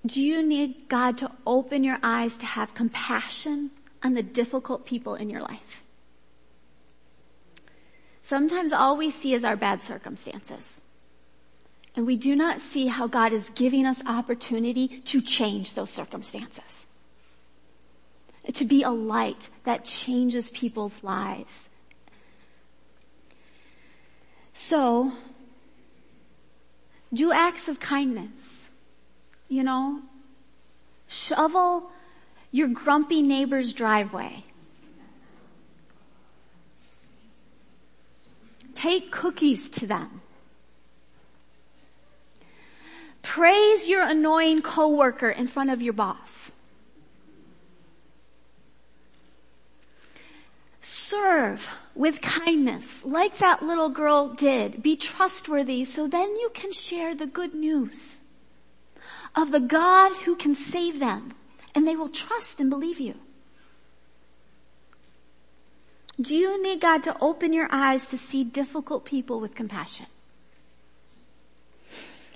Do 0.06 0.22
you 0.22 0.42
need 0.42 0.88
God 0.88 1.18
to 1.18 1.32
open 1.46 1.84
your 1.84 1.98
eyes 2.02 2.38
to 2.38 2.46
have 2.46 2.74
compassion 2.74 3.72
on 4.02 4.14
the 4.14 4.24
difficult 4.24 4.86
people 4.86 5.16
in 5.16 5.30
your 5.30 5.42
life? 5.42 5.84
Sometimes 8.22 8.72
all 8.72 8.96
we 8.96 9.10
see 9.10 9.34
is 9.34 9.44
our 9.44 9.58
bad 9.58 9.82
circumstances. 9.82 10.84
And 11.98 12.08
we 12.08 12.16
do 12.16 12.34
not 12.34 12.62
see 12.62 12.88
how 12.88 13.08
God 13.08 13.34
is 13.34 13.50
giving 13.50 13.86
us 13.86 14.02
opportunity 14.06 14.88
to 14.88 15.20
change 15.20 15.74
those 15.74 15.90
circumstances. 15.90 16.88
To 18.54 18.64
be 18.64 18.84
a 18.84 18.90
light 18.90 19.50
that 19.66 19.84
changes 19.84 20.50
people's 20.52 21.04
lives 21.04 21.68
so, 24.58 25.12
do 27.14 27.34
acts 27.34 27.68
of 27.68 27.78
kindness. 27.82 28.70
You 29.50 29.64
know, 29.64 30.00
shovel 31.08 31.92
your 32.52 32.70
grumpy 32.70 33.22
neighbor's 33.22 33.74
driveway. 33.74 34.46
Take 38.74 39.12
cookies 39.12 39.70
to 39.72 39.88
them. 39.88 40.22
Praise 43.22 43.90
your 43.90 44.04
annoying 44.04 44.62
coworker 44.62 45.30
in 45.30 45.48
front 45.48 45.70
of 45.70 45.82
your 45.82 45.94
boss. 45.94 46.54
Serve 51.06 51.70
with 51.94 52.20
kindness, 52.20 53.06
like 53.06 53.38
that 53.38 53.62
little 53.62 53.90
girl 53.90 54.30
did. 54.30 54.82
Be 54.82 54.96
trustworthy 54.96 55.86
so 55.86 56.08
then 56.08 56.36
you 56.36 56.50
can 56.52 56.72
share 56.72 57.14
the 57.14 57.28
good 57.28 57.54
news 57.54 58.22
of 59.36 59.52
the 59.52 59.60
God 59.60 60.14
who 60.24 60.36
can 60.36 60.56
save 60.56 61.00
them 61.00 61.36
and 61.76 61.88
they 61.88 61.96
will 61.96 62.10
trust 62.10 62.60
and 62.60 62.72
believe 62.72 63.00
you. 63.00 63.14
Do 66.20 66.36
you 66.36 66.64
need 66.64 66.82
God 66.82 67.04
to 67.04 67.16
open 67.22 67.54
your 67.54 67.68
eyes 67.72 68.08
to 68.08 68.18
see 68.18 68.44
difficult 68.44 69.06
people 69.06 69.40
with 69.40 69.54
compassion? 69.54 70.08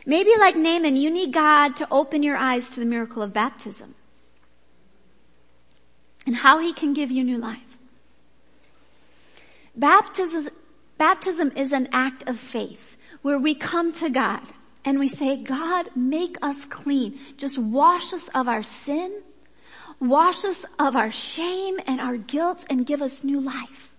Maybe 0.06 0.32
like 0.38 0.56
Naaman, 0.56 0.96
you 0.96 1.10
need 1.10 1.34
God 1.34 1.76
to 1.78 1.88
open 1.90 2.22
your 2.22 2.38
eyes 2.38 2.70
to 2.70 2.80
the 2.80 2.86
miracle 2.86 3.24
of 3.24 3.34
baptism 3.34 3.96
and 6.28 6.36
how 6.36 6.60
he 6.60 6.72
can 6.72 6.94
give 6.94 7.10
you 7.10 7.24
new 7.24 7.40
life. 7.40 7.69
Baptism, 9.80 10.50
Baptism 10.98 11.54
is 11.56 11.72
an 11.72 11.88
act 11.94 12.28
of 12.28 12.38
faith 12.38 12.98
where 13.22 13.40
we 13.40 13.56
come 13.56 13.94
to 13.94 14.10
God 14.10 14.42
and 14.84 15.00
we 15.00 15.08
say, 15.08 15.38
God, 15.38 15.90
make 15.96 16.36
us 16.42 16.66
clean. 16.66 17.18
Just 17.38 17.58
wash 17.58 18.14
us 18.14 18.28
of 18.36 18.50
our 18.50 18.62
sin, 18.62 19.22
wash 20.02 20.44
us 20.44 20.66
of 20.78 20.98
our 20.98 21.12
shame 21.12 21.80
and 21.88 22.02
our 22.02 22.18
guilt 22.18 22.66
and 22.70 22.86
give 22.86 23.02
us 23.02 23.24
new 23.24 23.40
life. 23.40 23.96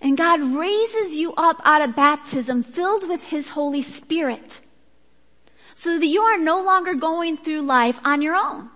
And 0.00 0.16
God 0.16 0.40
raises 0.40 1.14
you 1.14 1.32
up 1.34 1.60
out 1.64 1.82
of 1.82 1.94
baptism 1.94 2.64
filled 2.64 3.08
with 3.08 3.22
His 3.22 3.50
Holy 3.50 3.82
Spirit 3.82 4.60
so 5.76 5.98
that 5.98 6.06
you 6.06 6.22
are 6.22 6.38
no 6.38 6.64
longer 6.64 6.94
going 6.94 7.36
through 7.36 7.62
life 7.62 8.00
on 8.04 8.22
your 8.22 8.34
own, 8.34 8.70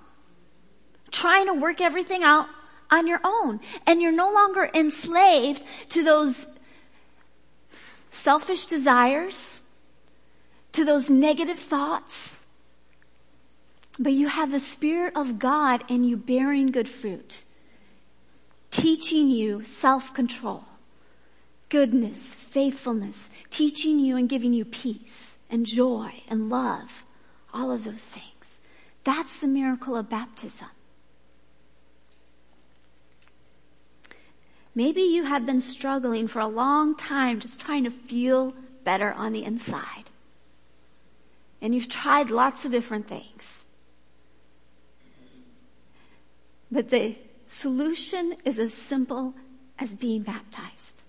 trying 1.11 1.47
to 1.47 1.55
work 1.55 1.80
everything 1.80 2.22
out 2.22 2.47
on 2.95 3.07
your 3.07 3.21
own. 3.25 3.61
And 3.87 4.01
you're 4.01 4.13
no 4.13 4.33
longer 4.33 4.71
enslaved 4.73 5.63
to 5.91 6.05
those 6.05 6.47
selfish 8.09 8.67
desires, 8.67 9.61
to 10.73 10.85
those 10.85 11.11
negative 11.11 11.59
thoughts, 11.59 12.41
but 13.99 14.13
you 14.13 14.29
have 14.29 14.51
the 14.51 14.61
Spirit 14.61 15.15
of 15.17 15.39
God 15.39 15.85
in 15.89 16.05
you 16.05 16.17
bearing 16.17 16.71
good 16.71 16.89
fruit, 16.89 17.45
teaching 18.71 19.31
you 19.31 19.63
self-control, 19.63 20.65
goodness, 21.69 22.29
faithfulness, 22.33 23.31
teaching 23.51 23.99
you 23.99 24.17
and 24.17 24.29
giving 24.29 24.53
you 24.53 24.65
peace 24.65 25.39
and 25.51 25.67
joy 25.67 26.23
and 26.29 26.51
love, 26.51 27.05
all 27.53 27.71
of 27.71 27.85
those 27.85 28.09
things. 28.09 28.61
That's 29.05 29.41
the 29.41 29.47
miracle 29.47 29.97
of 29.97 30.11
baptism. 30.11 30.69
Maybe 34.75 35.03
you 35.03 35.25
have 35.25 35.47
been 35.47 35.61
struggling 35.61 36.27
for 36.27 36.41
a 36.41 36.49
long 36.49 36.97
time 36.97 37.41
just 37.41 37.61
trying 37.61 37.85
to 37.85 37.91
feel 37.91 38.55
better 38.83 39.12
on 39.12 39.33
the 39.33 39.45
inside. 39.45 40.11
And 41.62 41.75
you've 41.75 41.89
tried 41.89 42.31
lots 42.31 42.64
of 42.64 42.72
different 42.72 43.07
things. 43.07 43.64
But 46.70 46.91
the 46.91 47.16
solution 47.47 48.35
is 48.45 48.59
as 48.59 48.75
simple 48.75 49.35
as 49.79 49.95
being 49.95 50.22
baptized 50.22 51.03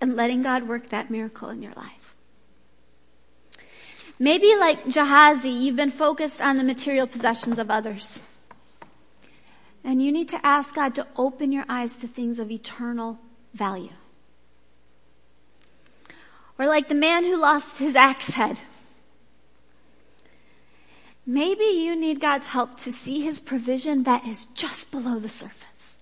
and 0.00 0.16
letting 0.16 0.42
God 0.42 0.68
work 0.68 0.88
that 0.88 1.10
miracle 1.10 1.48
in 1.48 1.62
your 1.62 1.72
life. 1.74 2.14
Maybe 4.18 4.54
like 4.56 4.90
Gehazi, 4.90 5.50
you've 5.50 5.76
been 5.76 5.90
focused 5.90 6.42
on 6.42 6.56
the 6.56 6.64
material 6.64 7.06
possessions 7.06 7.58
of 7.58 7.70
others. 7.70 8.20
And 9.86 10.02
you 10.02 10.10
need 10.10 10.28
to 10.30 10.44
ask 10.44 10.74
God 10.74 10.96
to 10.96 11.06
open 11.14 11.52
your 11.52 11.64
eyes 11.68 11.96
to 11.98 12.08
things 12.08 12.40
of 12.40 12.50
eternal 12.50 13.20
value. 13.54 13.92
Or 16.58 16.66
like 16.66 16.88
the 16.88 16.94
man 16.96 17.22
who 17.22 17.36
lost 17.36 17.78
his 17.78 17.94
axe 17.94 18.30
head. 18.30 18.58
Maybe 21.24 21.66
you 21.66 21.94
need 21.94 22.20
God's 22.20 22.48
help 22.48 22.76
to 22.78 22.90
see 22.90 23.20
his 23.20 23.38
provision 23.38 24.02
that 24.02 24.26
is 24.26 24.46
just 24.54 24.90
below 24.90 25.20
the 25.20 25.28
surface. 25.28 25.98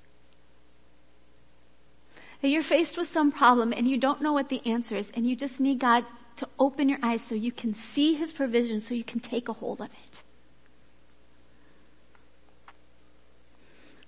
You're 2.40 2.62
faced 2.62 2.96
with 2.96 3.06
some 3.06 3.30
problem 3.32 3.74
and 3.74 3.86
you 3.86 3.98
don't 3.98 4.22
know 4.22 4.32
what 4.32 4.48
the 4.48 4.62
answer 4.66 4.96
is 4.96 5.12
and 5.14 5.28
you 5.28 5.36
just 5.36 5.60
need 5.60 5.78
God 5.78 6.06
to 6.36 6.48
open 6.58 6.88
your 6.88 6.98
eyes 7.02 7.22
so 7.22 7.34
you 7.34 7.52
can 7.52 7.74
see 7.74 8.14
his 8.14 8.32
provision 8.32 8.80
so 8.80 8.94
you 8.94 9.04
can 9.04 9.20
take 9.20 9.48
a 9.48 9.52
hold 9.52 9.82
of 9.82 9.90
it. 10.06 10.22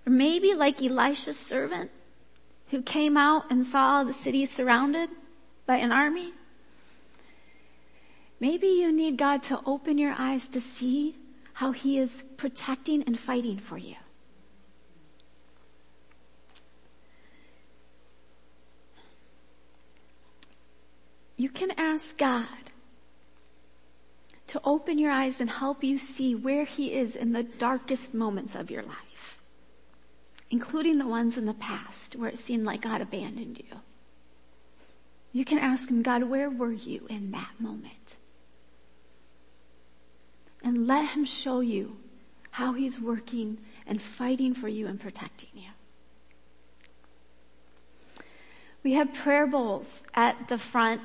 Or 0.07 0.11
maybe 0.11 0.55
like 0.55 0.81
Elisha's 0.81 1.39
servant 1.39 1.91
who 2.69 2.81
came 2.83 3.17
out 3.17 3.51
and 3.51 3.67
saw 3.67 4.05
the 4.05 4.13
city 4.13 4.47
surrounded 4.47 5.11
by 5.67 5.77
an 5.77 5.91
army. 5.91 6.33
Maybe 8.39 8.69
you 8.69 8.93
need 8.93 9.17
God 9.17 9.43
to 9.45 9.61
open 9.67 9.99
your 9.99 10.15
eyes 10.17 10.49
to 10.49 10.61
see 10.61 11.17
how 11.55 11.73
he 11.73 11.99
is 11.99 12.23
protecting 12.37 13.03
and 13.03 13.19
fighting 13.19 13.59
for 13.59 13.79
you. 13.79 13.97
You 21.37 21.49
can 21.49 21.73
ask 21.73 22.17
God 22.17 22.47
to 24.49 24.61
open 24.65 24.99
your 24.99 25.11
eyes 25.11 25.41
and 25.41 25.51
help 25.51 25.83
you 25.83 25.99
see 25.99 26.35
where 26.35 26.65
he 26.65 26.93
is 26.93 27.17
in 27.17 27.33
the 27.33 27.43
darkest 27.43 28.15
moments 28.15 28.55
of 28.55 28.71
your 28.71 28.83
life 28.83 29.06
including 30.51 30.99
the 30.99 31.07
ones 31.07 31.37
in 31.37 31.47
the 31.47 31.55
past 31.55 32.17
where 32.17 32.29
it 32.29 32.39
seemed 32.39 32.65
like 32.65 32.83
God 32.83 33.01
abandoned 33.01 33.59
you. 33.59 33.81
You 35.33 35.45
can 35.45 35.59
ask 35.59 35.89
him, 35.89 36.03
God, 36.03 36.25
where 36.25 36.49
were 36.49 36.73
you 36.73 37.07
in 37.11 37.31
that 37.33 37.51
moment? 37.59 38.17
And 40.63 40.87
let 40.87 41.11
him 41.11 41.25
show 41.25 41.61
you 41.61 41.99
how 42.53 42.73
he's 42.73 42.99
working 42.99 43.59
and 43.87 44.01
fighting 44.01 44.55
for 44.55 44.69
you 44.69 44.87
and 44.87 44.99
protecting 44.99 45.51
you. 45.55 45.69
We 48.83 48.95
have 48.95 49.13
prayer 49.13 49.47
bowls 49.47 50.05
at 50.15 50.49
the 50.49 50.59
front 50.59 51.03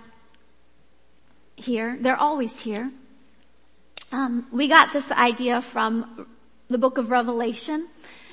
here. 1.55 1.97
They're 1.99 2.15
always 2.15 2.61
here. 2.61 2.91
Um, 4.11 4.47
we 4.51 4.67
got 4.67 4.93
this 4.93 5.11
idea 5.11 5.61
from 5.61 6.27
the 6.69 6.77
book 6.77 6.97
of 6.97 7.09
Revelation. 7.09 7.87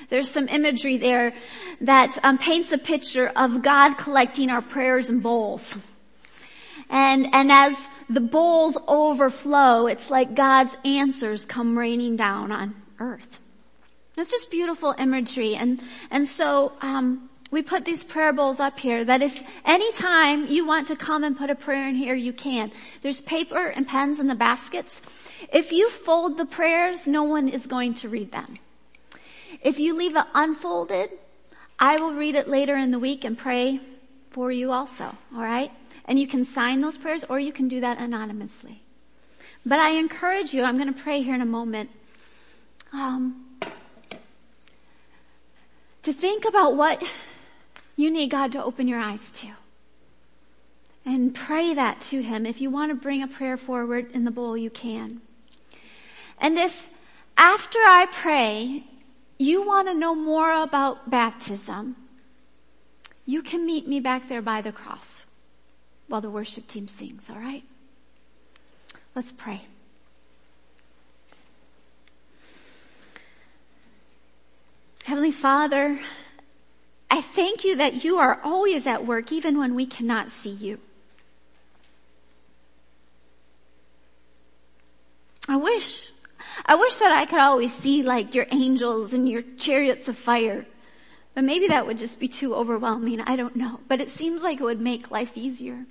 There's 0.09 0.29
some 0.29 0.47
imagery 0.47 0.97
there 0.97 1.33
that 1.81 2.17
um, 2.23 2.37
paints 2.37 2.71
a 2.71 2.77
picture 2.77 3.31
of 3.35 3.61
God 3.61 3.95
collecting 3.95 4.49
our 4.49 4.61
prayers 4.61 5.09
in 5.09 5.19
bowls. 5.19 5.77
And, 6.89 7.33
and 7.33 7.51
as 7.51 7.75
the 8.09 8.21
bowls 8.21 8.77
overflow, 8.87 9.87
it's 9.87 10.09
like 10.09 10.33
God's 10.33 10.75
answers 10.83 11.45
come 11.45 11.77
raining 11.77 12.15
down 12.15 12.51
on 12.51 12.75
earth. 12.99 13.39
It's 14.17 14.31
just 14.31 14.49
beautiful 14.49 14.95
imagery. 14.97 15.55
And, 15.55 15.81
and 16.09 16.27
so, 16.27 16.73
um, 16.81 17.29
we 17.51 17.63
put 17.63 17.83
these 17.83 18.03
prayer 18.03 18.31
bowls 18.31 18.59
up 18.59 18.77
here 18.77 19.03
that 19.03 19.23
if 19.23 19.41
any 19.65 19.91
time 19.93 20.47
you 20.47 20.67
want 20.67 20.87
to 20.89 20.95
come 20.95 21.23
and 21.23 21.35
put 21.35 21.49
a 21.49 21.55
prayer 21.55 21.87
in 21.87 21.95
here, 21.95 22.13
you 22.13 22.31
can. 22.31 22.71
There's 23.01 23.21
paper 23.21 23.67
and 23.67 23.87
pens 23.87 24.19
in 24.19 24.27
the 24.27 24.35
baskets. 24.35 25.01
If 25.51 25.71
you 25.71 25.89
fold 25.89 26.37
the 26.37 26.45
prayers, 26.45 27.07
no 27.07 27.23
one 27.23 27.49
is 27.49 27.65
going 27.65 27.95
to 27.95 28.09
read 28.09 28.31
them. 28.31 28.59
If 29.61 29.79
you 29.79 29.95
leave 29.95 30.15
it 30.15 30.25
unfolded, 30.33 31.11
I 31.77 31.97
will 31.97 32.13
read 32.13 32.35
it 32.35 32.47
later 32.47 32.75
in 32.75 32.91
the 32.91 32.99
week 32.99 33.23
and 33.23 33.37
pray 33.37 33.79
for 34.29 34.51
you 34.51 34.71
also, 34.71 35.15
alright? 35.35 35.71
And 36.05 36.19
you 36.19 36.27
can 36.27 36.43
sign 36.45 36.81
those 36.81 36.97
prayers 36.97 37.23
or 37.27 37.39
you 37.39 37.51
can 37.51 37.67
do 37.67 37.81
that 37.81 37.99
anonymously. 37.99 38.81
But 39.65 39.79
I 39.79 39.91
encourage 39.91 40.53
you, 40.53 40.63
I'm 40.63 40.77
to 40.77 40.93
pray 40.93 41.21
here 41.21 41.35
in 41.35 41.41
a 41.41 41.45
moment, 41.45 41.89
um, 42.93 43.45
to 46.03 46.13
think 46.13 46.45
about 46.45 46.75
what 46.75 47.03
you 47.95 48.09
need 48.09 48.29
God 48.29 48.53
to 48.53 48.63
open 48.63 48.87
your 48.87 48.99
eyes 48.99 49.29
to. 49.41 49.49
And 51.05 51.33
pray 51.33 51.73
that 51.73 52.01
to 52.01 52.21
Him. 52.21 52.45
If 52.45 52.61
you 52.61 52.69
want 52.69 52.91
to 52.91 52.95
bring 52.95 53.23
a 53.23 53.27
prayer 53.27 53.57
forward 53.57 54.11
in 54.13 54.25
the 54.25 54.31
bowl, 54.31 54.55
you 54.55 54.69
can. 54.69 55.21
And 56.39 56.57
if 56.57 56.89
after 57.37 57.79
I 57.79 58.07
pray, 58.11 58.83
you 59.39 59.65
want 59.65 59.87
to 59.87 59.93
know 59.93 60.13
more 60.13 60.51
about 60.51 61.09
baptism, 61.09 61.95
you 63.25 63.41
can 63.41 63.65
meet 63.65 63.87
me 63.87 64.01
back 64.01 64.27
there 64.27 64.41
by 64.41 64.61
the 64.61 64.71
cross 64.71 65.23
while 66.07 66.21
the 66.21 66.29
worship 66.29 66.67
team 66.67 66.87
sings, 66.87 67.29
alright? 67.29 67.63
Let's 69.15 69.31
pray. 69.31 69.61
Heavenly 75.05 75.31
Father, 75.31 75.99
I 77.09 77.21
thank 77.21 77.63
you 77.63 77.77
that 77.77 78.03
you 78.03 78.19
are 78.19 78.39
always 78.43 78.85
at 78.85 79.05
work 79.05 79.31
even 79.31 79.57
when 79.57 79.73
we 79.73 79.85
cannot 79.85 80.29
see 80.29 80.51
you. 80.51 80.79
I 85.47 85.55
wish 85.55 86.11
I 86.65 86.75
wish 86.75 86.97
that 86.97 87.11
I 87.11 87.25
could 87.25 87.39
always 87.39 87.73
see 87.73 88.03
like 88.03 88.35
your 88.35 88.47
angels 88.51 89.13
and 89.13 89.27
your 89.27 89.43
chariots 89.57 90.07
of 90.07 90.17
fire. 90.17 90.65
But 91.33 91.43
maybe 91.43 91.67
that 91.67 91.85
would 91.87 91.97
just 91.97 92.19
be 92.19 92.27
too 92.27 92.55
overwhelming. 92.55 93.21
I 93.21 93.35
don't 93.35 93.55
know. 93.55 93.79
But 93.87 94.01
it 94.01 94.09
seems 94.09 94.41
like 94.41 94.59
it 94.59 94.63
would 94.63 94.81
make 94.81 95.11
life 95.11 95.37
easier. 95.37 95.85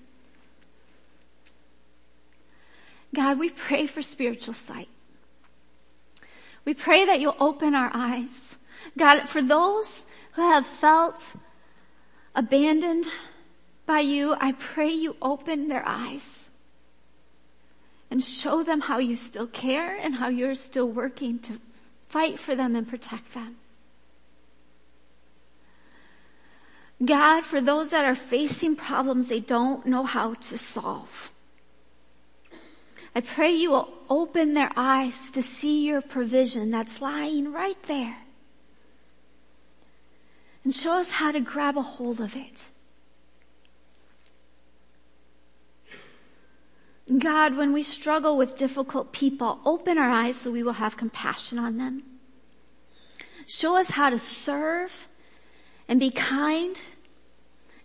God, 3.14 3.39
we 3.39 3.49
pray 3.49 3.87
for 3.87 4.03
spiritual 4.03 4.55
sight. 4.55 4.91
We 6.64 6.75
pray 6.75 7.07
that 7.07 7.21
you'll 7.21 7.37
open 7.41 7.75
our 7.75 7.91
eyes. 7.95 8.59
God, 8.97 9.29
for 9.29 9.41
those 9.41 10.05
who 10.33 10.43
have 10.43 10.66
felt 10.66 11.35
abandoned 12.35 13.07
by 13.87 14.01
you, 14.01 14.37
I 14.39 14.53
pray 14.53 14.91
you 14.91 15.16
open 15.23 15.69
their 15.69 15.83
eyes 15.87 16.47
and 18.11 18.25
show 18.25 18.63
them 18.63 18.81
how 18.81 18.99
you 18.99 19.17
still 19.17 19.47
care 19.47 19.97
and 19.97 20.15
how 20.15 20.29
you're 20.29 20.55
still 20.55 20.89
working 20.89 21.39
to 21.41 21.61
fight 22.09 22.39
for 22.39 22.55
them 22.55 22.75
and 22.75 22.89
protect 22.89 23.35
them. 23.35 23.57
God, 27.05 27.45
for 27.45 27.61
those 27.61 27.91
that 27.91 28.05
are 28.05 28.15
facing 28.15 28.75
problems 28.75 29.29
they 29.29 29.41
don't 29.41 29.87
know 29.87 30.03
how 30.03 30.35
to 30.35 30.59
solve. 30.59 31.31
I 33.15 33.21
pray 33.21 33.53
you 33.53 33.71
will 33.71 33.93
open 34.11 34.55
their 34.55 34.71
eyes 34.77 35.31
to 35.31 35.43
see 35.43 35.85
your 35.87 36.01
provision 36.01 36.71
that's 36.71 37.01
lying 37.01 37.53
right 37.53 37.81
there. 37.85 38.17
And 40.65 40.75
show 40.75 40.95
us 40.95 41.11
how 41.11 41.33
to 41.33 41.41
grab 41.41 41.77
a 41.77 41.83
hold 41.83 42.21
of 42.21 42.37
it. 42.37 42.69
God, 47.17 47.57
when 47.57 47.73
we 47.73 47.83
struggle 47.83 48.37
with 48.37 48.57
difficult 48.57 49.13
people, 49.13 49.61
open 49.65 49.97
our 49.97 50.11
eyes 50.11 50.37
so 50.37 50.51
we 50.51 50.63
will 50.63 50.75
have 50.75 50.97
compassion 50.97 51.59
on 51.59 51.79
them. 51.79 52.03
Show 53.47 53.77
us 53.77 53.89
how 53.91 54.11
to 54.11 54.19
serve 54.19 55.09
and 55.89 55.99
be 55.99 56.11
kind 56.11 56.79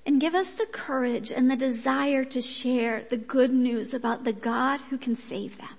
and 0.05 0.19
give 0.19 0.35
us 0.35 0.55
the 0.55 0.65
courage 0.65 1.31
and 1.31 1.49
the 1.49 1.55
desire 1.55 2.25
to 2.25 2.41
share 2.41 3.05
the 3.09 3.15
good 3.15 3.53
news 3.53 3.93
about 3.93 4.25
the 4.25 4.33
God 4.33 4.81
who 4.89 4.97
can 4.97 5.15
save 5.15 5.57
them. 5.57 5.69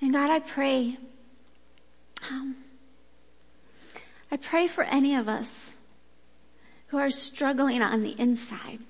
And 0.00 0.12
God, 0.12 0.30
I 0.30 0.38
pray, 0.38 0.96
um, 2.30 2.54
I 4.30 4.36
pray 4.36 4.68
for 4.68 4.84
any 4.84 5.16
of 5.16 5.28
us 5.28 5.74
who 6.88 6.98
are 6.98 7.10
struggling 7.10 7.82
on 7.82 8.02
the 8.02 8.18
inside. 8.18 8.80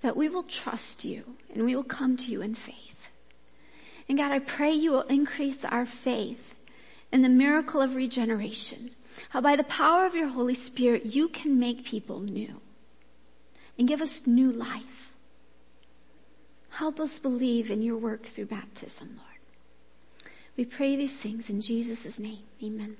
That 0.00 0.16
we 0.16 0.28
will 0.28 0.42
trust 0.42 1.04
you 1.04 1.36
and 1.54 1.64
we 1.64 1.76
will 1.76 1.84
come 1.84 2.16
to 2.16 2.30
you 2.30 2.42
in 2.42 2.54
faith. 2.54 3.08
And 4.08 4.18
God, 4.18 4.32
I 4.32 4.40
pray 4.40 4.72
you 4.72 4.90
will 4.90 5.02
increase 5.02 5.64
our 5.64 5.86
faith 5.86 6.56
in 7.12 7.22
the 7.22 7.28
miracle 7.28 7.80
of 7.80 7.94
regeneration. 7.94 8.90
How 9.30 9.40
by 9.40 9.54
the 9.54 9.64
power 9.64 10.06
of 10.06 10.14
your 10.14 10.28
Holy 10.28 10.54
Spirit, 10.54 11.06
you 11.06 11.28
can 11.28 11.58
make 11.58 11.84
people 11.84 12.20
new 12.20 12.60
and 13.78 13.86
give 13.86 14.00
us 14.00 14.26
new 14.26 14.50
life. 14.50 15.12
Help 16.72 16.98
us 16.98 17.18
believe 17.18 17.70
in 17.70 17.82
your 17.82 17.96
work 17.96 18.24
through 18.24 18.46
baptism, 18.46 19.18
Lord. 19.18 19.28
We 20.56 20.64
pray 20.64 20.96
these 20.96 21.18
things 21.18 21.48
in 21.48 21.60
Jesus' 21.60 22.18
name. 22.18 22.42
Amen. 22.62 22.96